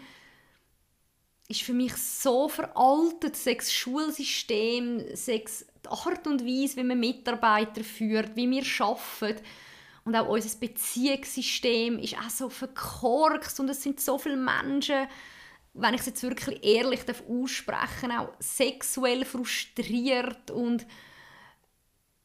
ist 1.49 1.63
für 1.63 1.73
mich 1.73 1.95
so 1.97 2.47
veraltet, 2.47 3.35
sechs 3.35 3.73
Schulsystem, 3.73 5.03
sechs 5.13 5.65
die 5.83 5.89
Art 5.89 6.27
und 6.27 6.45
Weise, 6.45 6.77
wie 6.77 6.83
man 6.83 6.99
Mitarbeiter 6.99 7.83
führt, 7.83 8.35
wie 8.35 8.49
wir 8.49 8.63
arbeiten. 8.79 9.43
Und 10.03 10.15
auch 10.15 10.29
unser 10.29 10.57
Beziehungssystem 10.57 11.99
ist 11.99 12.17
auch 12.17 12.29
so 12.29 12.49
verkorkst. 12.49 13.59
Und 13.59 13.69
es 13.69 13.83
sind 13.83 13.99
so 13.99 14.17
viele 14.17 14.37
Menschen, 14.37 15.07
wenn 15.73 15.93
ich 15.93 16.01
es 16.01 16.07
jetzt 16.07 16.23
wirklich 16.23 16.63
ehrlich 16.63 17.01
aussprechen 17.27 18.11
auch 18.11 18.29
sexuell 18.39 19.25
frustriert 19.25 20.51
und 20.51 20.85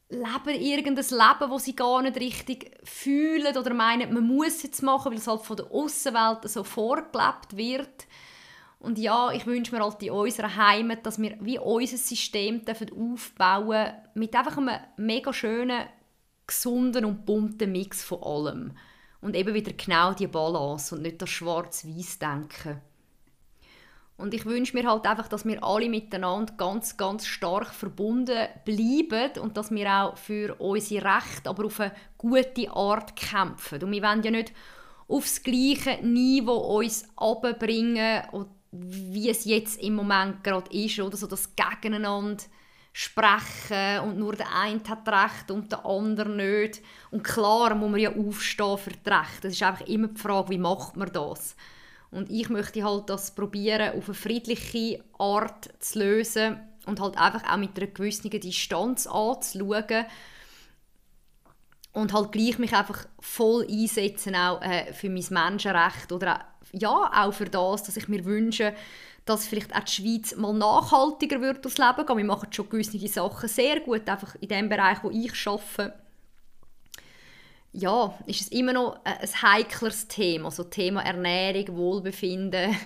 leben 0.09 0.61
irgendein 0.61 1.05
Leben, 1.05 1.49
das 1.51 1.65
sie 1.65 1.75
gar 1.75 2.01
nicht 2.01 2.17
richtig 2.17 2.71
fühlen 2.83 3.55
oder 3.55 3.73
meinen, 3.73 4.13
man 4.13 4.25
muss 4.25 4.55
es 4.55 4.63
jetzt 4.63 4.83
machen, 4.83 5.11
weil 5.11 5.19
es 5.19 5.27
halt 5.27 5.41
von 5.41 5.57
der 5.57 5.71
Außenwelt 5.71 6.49
so 6.49 6.63
vorgelebt 6.63 7.57
wird. 7.57 8.07
Und 8.79 8.99
ja, 8.99 9.31
ich 9.31 9.45
wünsche 9.45 9.75
mir 9.75 9.83
halt 9.83 10.01
in 10.03 10.11
unserer 10.11 10.55
Heimat, 10.55 11.05
dass 11.05 11.19
wir 11.19 11.37
wie 11.41 11.59
unser 11.59 11.97
System 11.97 12.61
aufbauen 12.95 13.91
mit 14.13 14.35
einfach 14.35 14.57
einem 14.57 14.79
mega 14.97 15.33
schönen, 15.33 15.87
gesunden 16.45 17.03
und 17.03 17.25
bunten 17.25 17.71
Mix 17.71 18.03
von 18.03 18.23
allem. 18.23 18.77
Und 19.19 19.35
eben 19.35 19.53
wieder 19.53 19.73
genau 19.73 20.13
die 20.13 20.27
Balance 20.27 20.95
und 20.95 21.01
nicht 21.01 21.21
das 21.21 21.29
Schwarz-Weiß-Denken. 21.29 22.81
Und 24.17 24.33
ich 24.33 24.45
wünsche 24.45 24.75
mir 24.75 24.89
halt 24.89 25.05
einfach, 25.05 25.27
dass 25.27 25.45
wir 25.45 25.63
alle 25.63 25.89
miteinander 25.89 26.51
ganz, 26.57 26.97
ganz 26.97 27.27
stark 27.27 27.67
verbunden 27.67 28.47
bleiben 28.65 29.39
und 29.39 29.57
dass 29.57 29.69
wir 29.69 29.89
auch 29.91 30.17
für 30.17 30.55
unsere 30.59 31.05
Rechte, 31.05 31.49
aber 31.49 31.65
auf 31.65 31.79
eine 31.79 31.93
gute 32.17 32.71
Art 32.71 33.15
kämpfen. 33.15 33.83
Und 33.83 33.91
wir 33.91 34.01
wollen 34.01 34.23
ja 34.23 34.31
nicht 34.31 34.53
aufs 35.07 35.43
gleiche 35.43 35.99
Niveau 36.03 36.77
uns 36.77 37.07
abbringen, 37.15 38.23
wie 38.71 39.29
es 39.29 39.45
jetzt 39.45 39.81
im 39.81 39.95
Moment 39.95 40.43
gerade 40.43 40.71
ist, 40.71 40.99
oder 40.99 41.15
so 41.15 41.27
das 41.27 41.55
Gegeneinander 41.55 42.43
sprechen 42.91 43.99
und 44.05 44.17
nur 44.17 44.35
der 44.35 44.51
eine 44.51 44.81
hat 44.89 45.07
Recht 45.07 45.51
und 45.51 45.71
der 45.71 45.85
andere 45.85 46.29
nicht. 46.29 46.81
Und 47.11 47.23
klar 47.23 47.75
muss 47.75 47.91
man 47.91 47.99
ja 47.99 48.09
aufstehen 48.15 48.77
für 48.79 48.89
das 49.03 49.19
Recht. 49.19 49.43
Das 49.43 49.53
ist 49.53 49.61
einfach 49.61 49.85
immer 49.85 50.07
die 50.07 50.19
Frage, 50.19 50.49
wie 50.49 50.57
macht 50.57 50.97
man 50.97 51.11
das? 51.11 51.55
Und 52.11 52.29
ich 52.29 52.49
möchte 52.49 52.83
halt 52.83 53.09
das 53.09 53.31
probieren, 53.35 53.97
auf 53.97 54.05
eine 54.05 54.13
friedliche 54.13 55.03
Art 55.17 55.69
zu 55.79 55.99
lösen 55.99 56.59
und 56.85 57.01
halt 57.01 57.17
einfach 57.17 57.51
auch 57.51 57.57
mit 57.57 57.77
einer 57.77 57.87
gewissen 57.87 58.29
Distanz 58.29 59.07
anzuschauen. 59.07 60.05
und 61.93 62.13
halt 62.13 62.31
gleich 62.31 62.59
mich 62.59 62.73
einfach 62.73 63.05
voll 63.19 63.65
einsetzen 63.69 64.35
auch 64.35 64.61
äh, 64.61 64.93
für 64.93 65.09
mein 65.09 65.25
Menschenrecht 65.29 66.11
oder 66.11 66.35
auch, 66.35 66.43
ja, 66.71 67.11
auch 67.25 67.33
für 67.33 67.45
das, 67.49 67.83
dass 67.83 67.97
ich 67.97 68.07
mir 68.07 68.23
wünsche, 68.23 68.73
dass 69.25 69.47
vielleicht 69.47 69.75
auch 69.75 69.83
die 69.83 69.91
Schweiz 69.91 70.35
mal 70.35 70.53
nachhaltiger 70.53 71.41
wird 71.41 71.65
durchs 71.65 71.77
Leben 71.77 72.05
gehen. 72.05 72.17
Wir 72.17 72.25
machen 72.25 72.53
schon 72.53 72.69
gewisse 72.69 73.05
Sachen 73.07 73.49
sehr 73.49 73.79
gut, 73.81 74.07
einfach 74.07 74.35
in 74.35 74.47
dem 74.47 74.69
Bereich, 74.69 75.03
wo 75.03 75.09
ich 75.09 75.47
arbeite. 75.47 75.93
Ja, 77.79 78.17
ist 78.25 78.41
es 78.41 78.47
immer 78.47 78.73
noch 78.73 78.99
ein 79.03 79.19
heikles 79.43 80.07
Thema, 80.07 80.49
so 80.49 80.63
Thema 80.63 81.05
Ernährung, 81.05 81.77
Wohlbefinden. 81.77 82.75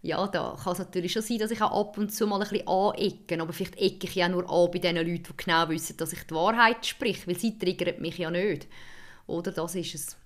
Ja, 0.00 0.28
da 0.28 0.56
kann 0.62 0.74
es 0.74 0.78
natürlich 0.78 1.12
schon 1.12 1.22
sein, 1.22 1.38
dass 1.38 1.50
ich 1.50 1.60
auch 1.60 1.72
ab 1.72 1.98
und 1.98 2.14
zu 2.14 2.24
mal 2.28 2.40
ein 2.40 2.48
bisschen 2.48 2.68
anecke, 2.68 3.42
aber 3.42 3.52
vielleicht 3.52 3.76
ecke 3.78 4.06
ich 4.06 4.14
ja 4.14 4.28
nur 4.28 4.48
an 4.48 4.70
bei 4.70 4.78
den 4.78 4.94
Leuten, 4.94 5.24
die 5.24 5.36
genau 5.36 5.68
wissen, 5.68 5.96
dass 5.96 6.12
ich 6.12 6.22
die 6.22 6.36
Wahrheit 6.36 6.86
spreche, 6.86 7.26
weil 7.26 7.36
sie 7.36 7.58
triggert 7.58 8.00
mich 8.00 8.16
ja 8.16 8.30
nicht. 8.30 8.68
Oder 9.26 9.50
das 9.50 9.74
ist 9.74 9.96
es. 9.96 10.16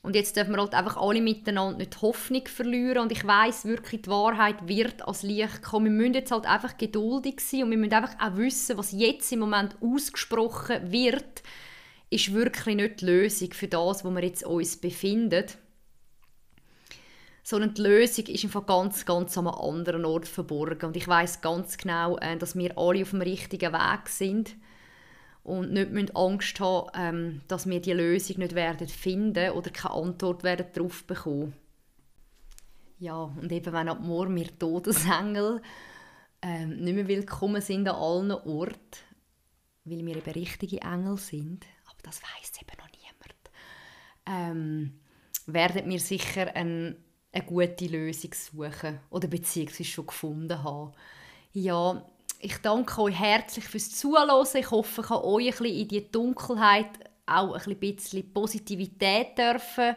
Und 0.00 0.16
jetzt 0.16 0.34
dürfen 0.34 0.52
wir 0.52 0.62
halt 0.62 0.72
einfach 0.72 0.96
alle 0.96 1.20
miteinander 1.20 1.76
nicht 1.76 2.00
Hoffnung 2.00 2.48
verlieren. 2.48 3.02
Und 3.02 3.12
ich 3.12 3.22
weiß 3.22 3.66
wirklich, 3.66 4.00
die 4.00 4.08
Wahrheit 4.08 4.66
wird 4.66 5.06
als 5.06 5.24
Licht 5.24 5.60
kommen. 5.60 5.84
Wir 5.84 5.92
müssen 5.92 6.14
jetzt 6.14 6.32
halt 6.32 6.46
einfach 6.46 6.78
geduldig 6.78 7.40
sein 7.40 7.64
und 7.64 7.70
wir 7.72 7.76
müssen 7.76 7.92
einfach 7.92 8.18
auch 8.18 8.36
wissen, 8.38 8.78
was 8.78 8.92
jetzt 8.92 9.30
im 9.30 9.40
Moment 9.40 9.76
ausgesprochen 9.82 10.90
wird, 10.90 11.42
ist 12.10 12.34
wirklich 12.34 12.76
nicht 12.76 13.00
die 13.00 13.06
Lösung 13.06 13.52
für 13.52 13.68
das, 13.68 14.04
wo 14.04 14.10
wir 14.10 14.24
jetzt 14.24 14.44
uns 14.44 14.76
befinden. 14.76 15.46
Sondern 17.42 17.74
die 17.74 17.82
Lösung 17.82 18.26
ist 18.26 18.44
einfach 18.44 18.66
ganz, 18.66 19.06
ganz 19.06 19.38
an 19.38 19.46
einem 19.46 19.56
anderen 19.56 20.04
Ort 20.04 20.28
verborgen. 20.28 20.86
Und 20.86 20.96
ich 20.96 21.08
weiß 21.08 21.40
ganz 21.40 21.78
genau, 21.78 22.18
äh, 22.18 22.36
dass 22.36 22.56
wir 22.56 22.76
alle 22.76 23.02
auf 23.02 23.10
dem 23.10 23.22
richtigen 23.22 23.72
Weg 23.72 24.08
sind 24.08 24.56
und 25.42 25.72
nicht 25.72 26.16
Angst 26.16 26.60
haben 26.60 26.90
ähm, 26.94 27.40
dass 27.48 27.68
wir 27.68 27.80
die 27.80 27.92
Lösung 27.92 28.38
nicht 28.38 28.54
werden 28.54 28.88
finden 28.88 29.52
oder 29.52 29.70
keine 29.70 29.94
Antwort 29.94 30.42
werden 30.42 30.66
darauf 30.74 31.04
bekommen. 31.04 31.54
Ja, 32.98 33.22
und 33.22 33.50
eben 33.50 33.72
wenn 33.72 33.88
ab 33.88 34.00
morgen 34.00 34.36
wir 34.36 34.58
Todesengel 34.58 35.62
ähm, 36.42 36.76
nicht 36.76 36.94
mehr 36.94 37.08
willkommen 37.08 37.62
sind 37.62 37.88
an 37.88 37.96
allen 37.96 38.30
Orten, 38.32 38.98
weil 39.84 40.04
wir 40.04 40.16
eben 40.16 40.32
richtige 40.32 40.82
Engel 40.82 41.16
sind, 41.16 41.64
das 42.02 42.22
weiß 42.22 42.52
eben 42.60 42.78
noch 42.78 42.88
niemand, 42.90 43.50
ähm, 44.26 45.00
werden 45.46 45.88
wir 45.88 46.00
sicher 46.00 46.54
ein, 46.54 46.96
eine 47.32 47.44
gute 47.44 47.86
Lösung 47.86 48.34
suchen 48.34 49.00
oder 49.10 49.28
beziehungsweise 49.28 49.84
schon 49.84 50.06
gefunden 50.06 50.62
haben. 50.62 50.92
Ja, 51.52 52.04
ich 52.38 52.56
danke 52.58 53.02
euch 53.02 53.18
herzlich 53.18 53.64
fürs 53.66 53.90
Zuhören. 53.90 54.46
Ich 54.54 54.70
hoffe, 54.70 55.00
ich 55.02 55.06
kann 55.06 55.22
euch 55.22 55.60
ein 55.60 55.66
in 55.66 55.88
die 55.88 56.10
Dunkelheit 56.10 56.90
auch 57.26 57.66
ein 57.66 57.78
bisschen 57.78 58.32
Positivität 58.32 59.38
dürfen, 59.38 59.94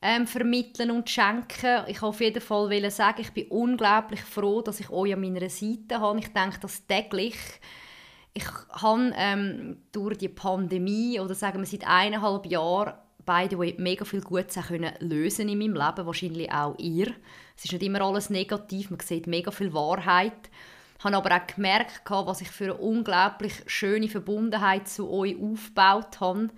ähm, 0.00 0.26
vermitteln 0.26 0.90
und 0.90 1.10
schenken. 1.10 1.84
Ich 1.88 2.02
auf 2.02 2.20
jeden 2.20 2.40
Fall 2.40 2.90
sagen, 2.90 3.20
ich 3.20 3.32
bin 3.32 3.48
unglaublich 3.48 4.20
froh, 4.20 4.62
dass 4.62 4.80
ich 4.80 4.90
euch 4.90 5.12
an 5.12 5.20
meiner 5.20 5.48
Seite 5.50 6.00
habe. 6.00 6.18
Ich 6.20 6.32
denke 6.32 6.58
das 6.60 6.86
täglich. 6.86 7.36
Ich 8.38 8.46
habe 8.70 9.12
ähm, 9.16 9.78
durch 9.90 10.16
die 10.16 10.28
Pandemie 10.28 11.18
oder 11.18 11.34
sagen 11.34 11.58
wir 11.58 11.66
seit 11.66 11.86
eineinhalb 11.86 12.46
Jahren 12.46 12.94
by 13.26 13.46
the 13.50 13.58
way, 13.58 13.74
mega 13.76 14.06
viel 14.06 14.22
Gutes 14.22 14.56
können 14.68 14.90
lösen 15.00 15.50
in 15.50 15.58
meinem 15.58 15.74
Leben, 15.74 16.06
wahrscheinlich 16.06 16.50
auch 16.50 16.78
ihr. 16.78 17.08
Es 17.56 17.66
ist 17.66 17.72
nicht 17.72 17.82
immer 17.82 18.00
alles 18.00 18.30
negativ, 18.30 18.90
man 18.90 19.00
sieht 19.00 19.26
mega 19.26 19.50
viel 19.50 19.74
Wahrheit 19.74 20.48
habe 21.00 21.16
aber 21.16 21.36
auch 21.36 21.46
gemerkt, 21.46 22.02
was 22.08 22.40
ich 22.40 22.50
für 22.50 22.64
eine 22.64 22.74
unglaublich 22.74 23.52
schöne 23.66 24.08
Verbundenheit 24.08 24.88
zu 24.88 25.10
euch 25.10 25.36
aufgebaut 25.40 26.20
habe. 26.20 26.50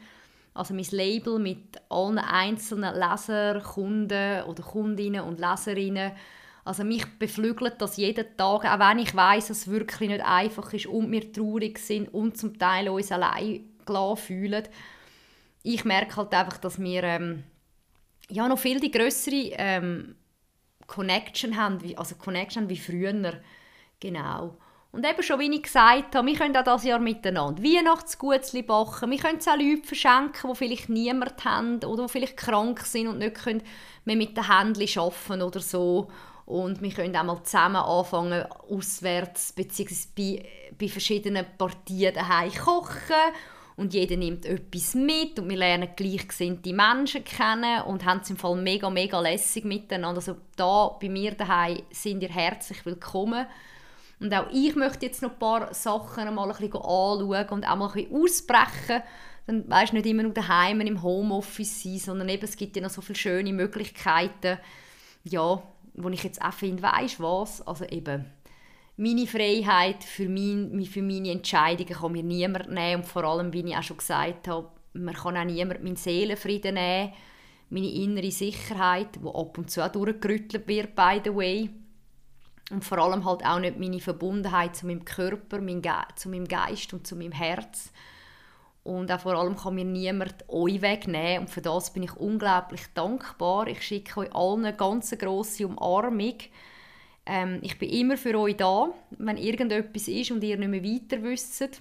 Also 0.54 0.74
mein 0.74 0.86
Label 0.90 1.38
mit 1.38 1.80
allen 1.88 2.18
einzelnen 2.18 2.94
Leser, 2.94 3.60
Kunden 3.60 4.42
oder 4.44 4.62
Kundinnen 4.62 5.22
und 5.22 5.38
Leserinnen. 5.38 6.12
Also 6.64 6.84
mich 6.84 7.06
beflügelt 7.18 7.80
das 7.80 7.96
jeden 7.96 8.36
Tag, 8.36 8.64
auch 8.64 8.78
wenn 8.78 8.98
ich 8.98 9.14
weiß, 9.14 9.48
dass 9.48 9.58
es 9.58 9.70
wirklich 9.70 10.10
nicht 10.10 10.24
einfach 10.24 10.72
ist 10.72 10.86
und 10.86 11.10
wir 11.10 11.32
traurig 11.32 11.78
sind 11.78 12.12
und 12.12 12.36
zum 12.36 12.58
Teil 12.58 12.88
uns 12.88 13.12
allein 13.12 13.64
fühlen. 14.16 14.68
Ich 15.62 15.84
merke 15.84 16.16
halt 16.16 16.32
einfach, 16.32 16.58
dass 16.58 16.78
wir 16.78 17.02
ähm, 17.02 17.42
ja, 18.28 18.46
noch 18.46 18.58
viel 18.58 18.78
die 18.78 18.90
größere 18.90 19.50
ähm, 19.56 20.14
Connection 20.86 21.56
haben, 21.56 21.82
wie, 21.82 21.96
also 21.96 22.14
Connection 22.14 22.68
wie 22.68 22.76
früher. 22.76 23.40
Genau. 23.98 24.56
Und 24.92 25.06
eben 25.06 25.22
schon, 25.22 25.38
wie 25.38 25.54
ich 25.54 25.62
gesagt 25.62 26.16
habe, 26.16 26.26
wir 26.26 26.36
können 26.36 26.56
auch 26.56 26.64
dieses 26.64 26.84
Jahr 26.84 26.98
miteinander 26.98 27.62
Weihnachtsgutzli 27.62 28.62
backen. 28.62 29.10
Wir 29.10 29.18
können 29.18 29.38
es 29.38 29.46
auch 29.46 29.56
Leuten 29.56 29.84
verschenken, 29.84 30.50
die 30.50 30.56
vielleicht 30.56 30.88
niemand 30.88 31.44
haben 31.44 31.82
oder 31.84 32.06
die 32.06 32.12
vielleicht 32.12 32.36
krank 32.36 32.80
sind 32.80 33.06
und 33.06 33.18
nicht 33.18 33.46
mehr 34.04 34.16
mit 34.16 34.36
den 34.36 34.48
Händen 34.48 34.98
arbeiten 34.98 35.42
oder 35.42 35.60
so. 35.60 36.08
Und 36.50 36.82
wir 36.82 36.90
können 36.90 37.16
auch 37.16 37.22
mal 37.22 37.42
zusammen 37.44 37.76
anfangen, 37.76 38.44
auswärts 38.68 39.52
bzw. 39.52 39.94
Bei, 40.16 40.48
bei 40.76 40.88
verschiedenen 40.88 41.46
Partien 41.56 42.12
daheim 42.12 42.52
kochen. 42.52 43.14
Und 43.76 43.94
jeder 43.94 44.16
nimmt 44.16 44.44
etwas 44.44 44.94
mit 44.94 45.38
und 45.38 45.48
wir 45.48 45.56
lernen 45.56 45.90
gleichgesinnte 45.94 46.72
Menschen 46.72 47.22
kennen 47.24 47.82
und 47.82 48.04
haben 48.04 48.20
es 48.20 48.30
im 48.30 48.36
Fall 48.36 48.56
mega, 48.56 48.90
mega 48.90 49.20
lässig 49.20 49.64
miteinander. 49.64 50.18
Also 50.18 50.36
da 50.56 50.88
bei 51.00 51.08
mir 51.08 51.32
daheim 51.32 51.82
sind 51.92 52.22
ihr 52.22 52.28
herzlich 52.28 52.84
willkommen. 52.84 53.46
Und 54.18 54.34
auch 54.34 54.50
ich 54.52 54.74
möchte 54.74 55.06
jetzt 55.06 55.22
noch 55.22 55.30
ein 55.30 55.38
paar 55.38 55.72
Sachen 55.72 56.34
mal 56.34 56.50
ein 56.50 56.56
bisschen 56.56 56.74
anschauen 56.74 57.48
und 57.50 57.64
auch 57.64 57.76
mal 57.76 57.86
ein 57.86 57.92
bisschen 57.92 58.22
ausbrechen. 58.22 59.02
Dann 59.46 59.70
weißt 59.70 59.92
nicht 59.92 60.06
immer 60.06 60.24
nur 60.24 60.34
daheim 60.34 60.80
im 60.80 61.00
Homeoffice 61.00 61.84
sein, 61.84 61.98
sondern 61.98 62.28
eben, 62.28 62.44
es 62.44 62.56
gibt 62.56 62.74
ja 62.74 62.82
noch 62.82 62.90
so 62.90 63.00
viele 63.00 63.18
schöne 63.18 63.52
Möglichkeiten, 63.52 64.58
ja, 65.24 65.62
wo 65.94 66.08
ich 66.08 66.22
jetzt 66.22 66.42
auch 66.42 66.52
finde, 66.52 66.82
weißt 66.82 67.20
was, 67.20 67.66
also 67.66 67.84
eben 67.84 68.26
meine 69.00 69.26
Freiheit 69.26 70.04
für, 70.04 70.28
mein, 70.28 70.84
für 70.84 71.00
meine 71.00 71.30
Entscheidungen 71.30 71.94
kann 71.94 72.12
mir 72.12 72.22
niemand 72.22 72.70
nehmen 72.70 73.02
und 73.02 73.08
vor 73.08 73.24
allem, 73.24 73.50
wie 73.52 73.66
ich 73.66 73.76
auch 73.76 73.82
schon 73.82 73.96
gesagt 73.96 74.46
habe, 74.46 74.68
man 74.92 75.14
kann 75.14 75.38
auch 75.38 75.44
niemand 75.44 75.82
meinen 75.82 75.96
Seelenfrieden 75.96 76.74
nehmen, 76.74 77.12
meine 77.70 77.90
innere 77.90 78.30
Sicherheit, 78.30 79.16
die 79.16 79.26
ab 79.26 79.56
und 79.56 79.70
zu 79.70 79.82
auch 79.82 79.92
durchgerüttelt 79.92 80.68
wird, 80.68 80.94
by 80.94 81.20
the 81.24 81.34
way. 81.34 81.70
Und 82.70 82.84
vor 82.84 82.98
allem 82.98 83.24
halt 83.24 83.44
auch 83.44 83.58
nicht 83.58 83.78
meine 83.78 84.00
Verbundenheit 84.00 84.76
zu 84.76 84.86
meinem 84.86 85.04
Körper, 85.04 85.60
mein 85.60 85.82
zu 86.14 86.28
meinem 86.28 86.46
Geist 86.46 86.92
und 86.92 87.06
zu 87.06 87.16
meinem 87.16 87.32
Herz. 87.32 87.92
Und 88.82 89.12
auch 89.12 89.20
vor 89.20 89.34
allem 89.34 89.56
kann 89.56 89.74
mir 89.74 89.84
niemand 89.84 90.48
euch 90.48 90.80
wegnehmen. 90.80 91.40
Und 91.40 91.50
für 91.50 91.60
das 91.60 91.92
bin 91.92 92.02
ich 92.02 92.16
unglaublich 92.16 92.82
dankbar. 92.94 93.66
Ich 93.66 93.82
schicke 93.82 94.20
euch 94.20 94.34
allen 94.34 94.64
eine 94.64 94.76
ganz 94.76 95.10
grosse 95.18 95.66
Umarmung. 95.66 96.38
Ähm, 97.26 97.58
ich 97.62 97.78
bin 97.78 97.90
immer 97.90 98.16
für 98.16 98.38
euch 98.38 98.56
da, 98.56 98.88
wenn 99.10 99.36
irgendetwas 99.36 100.08
ist 100.08 100.30
und 100.30 100.42
ihr 100.42 100.56
nicht 100.56 100.68
mehr 100.68 100.82
weiter 100.82 101.22
wisst. 101.22 101.80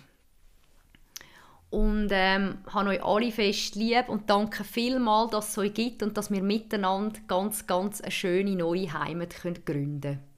Und 1.69 2.09
ähm, 2.11 2.57
habe 2.73 2.89
euch 2.89 3.03
alle 3.03 3.31
fest 3.31 3.75
lieb 3.75 4.09
und 4.09 4.29
danke 4.29 4.63
vielmals, 4.63 5.31
dass 5.31 5.49
es 5.49 5.57
euch 5.57 5.73
gibt 5.73 6.03
und 6.03 6.17
dass 6.17 6.31
wir 6.31 6.41
miteinander 6.41 7.19
ganz, 7.27 7.67
ganz 7.67 8.01
eine 8.01 8.11
schöne 8.11 8.55
neue 8.55 8.91
Heimat 8.91 9.35
gründen 9.35 9.65
können. 9.65 10.28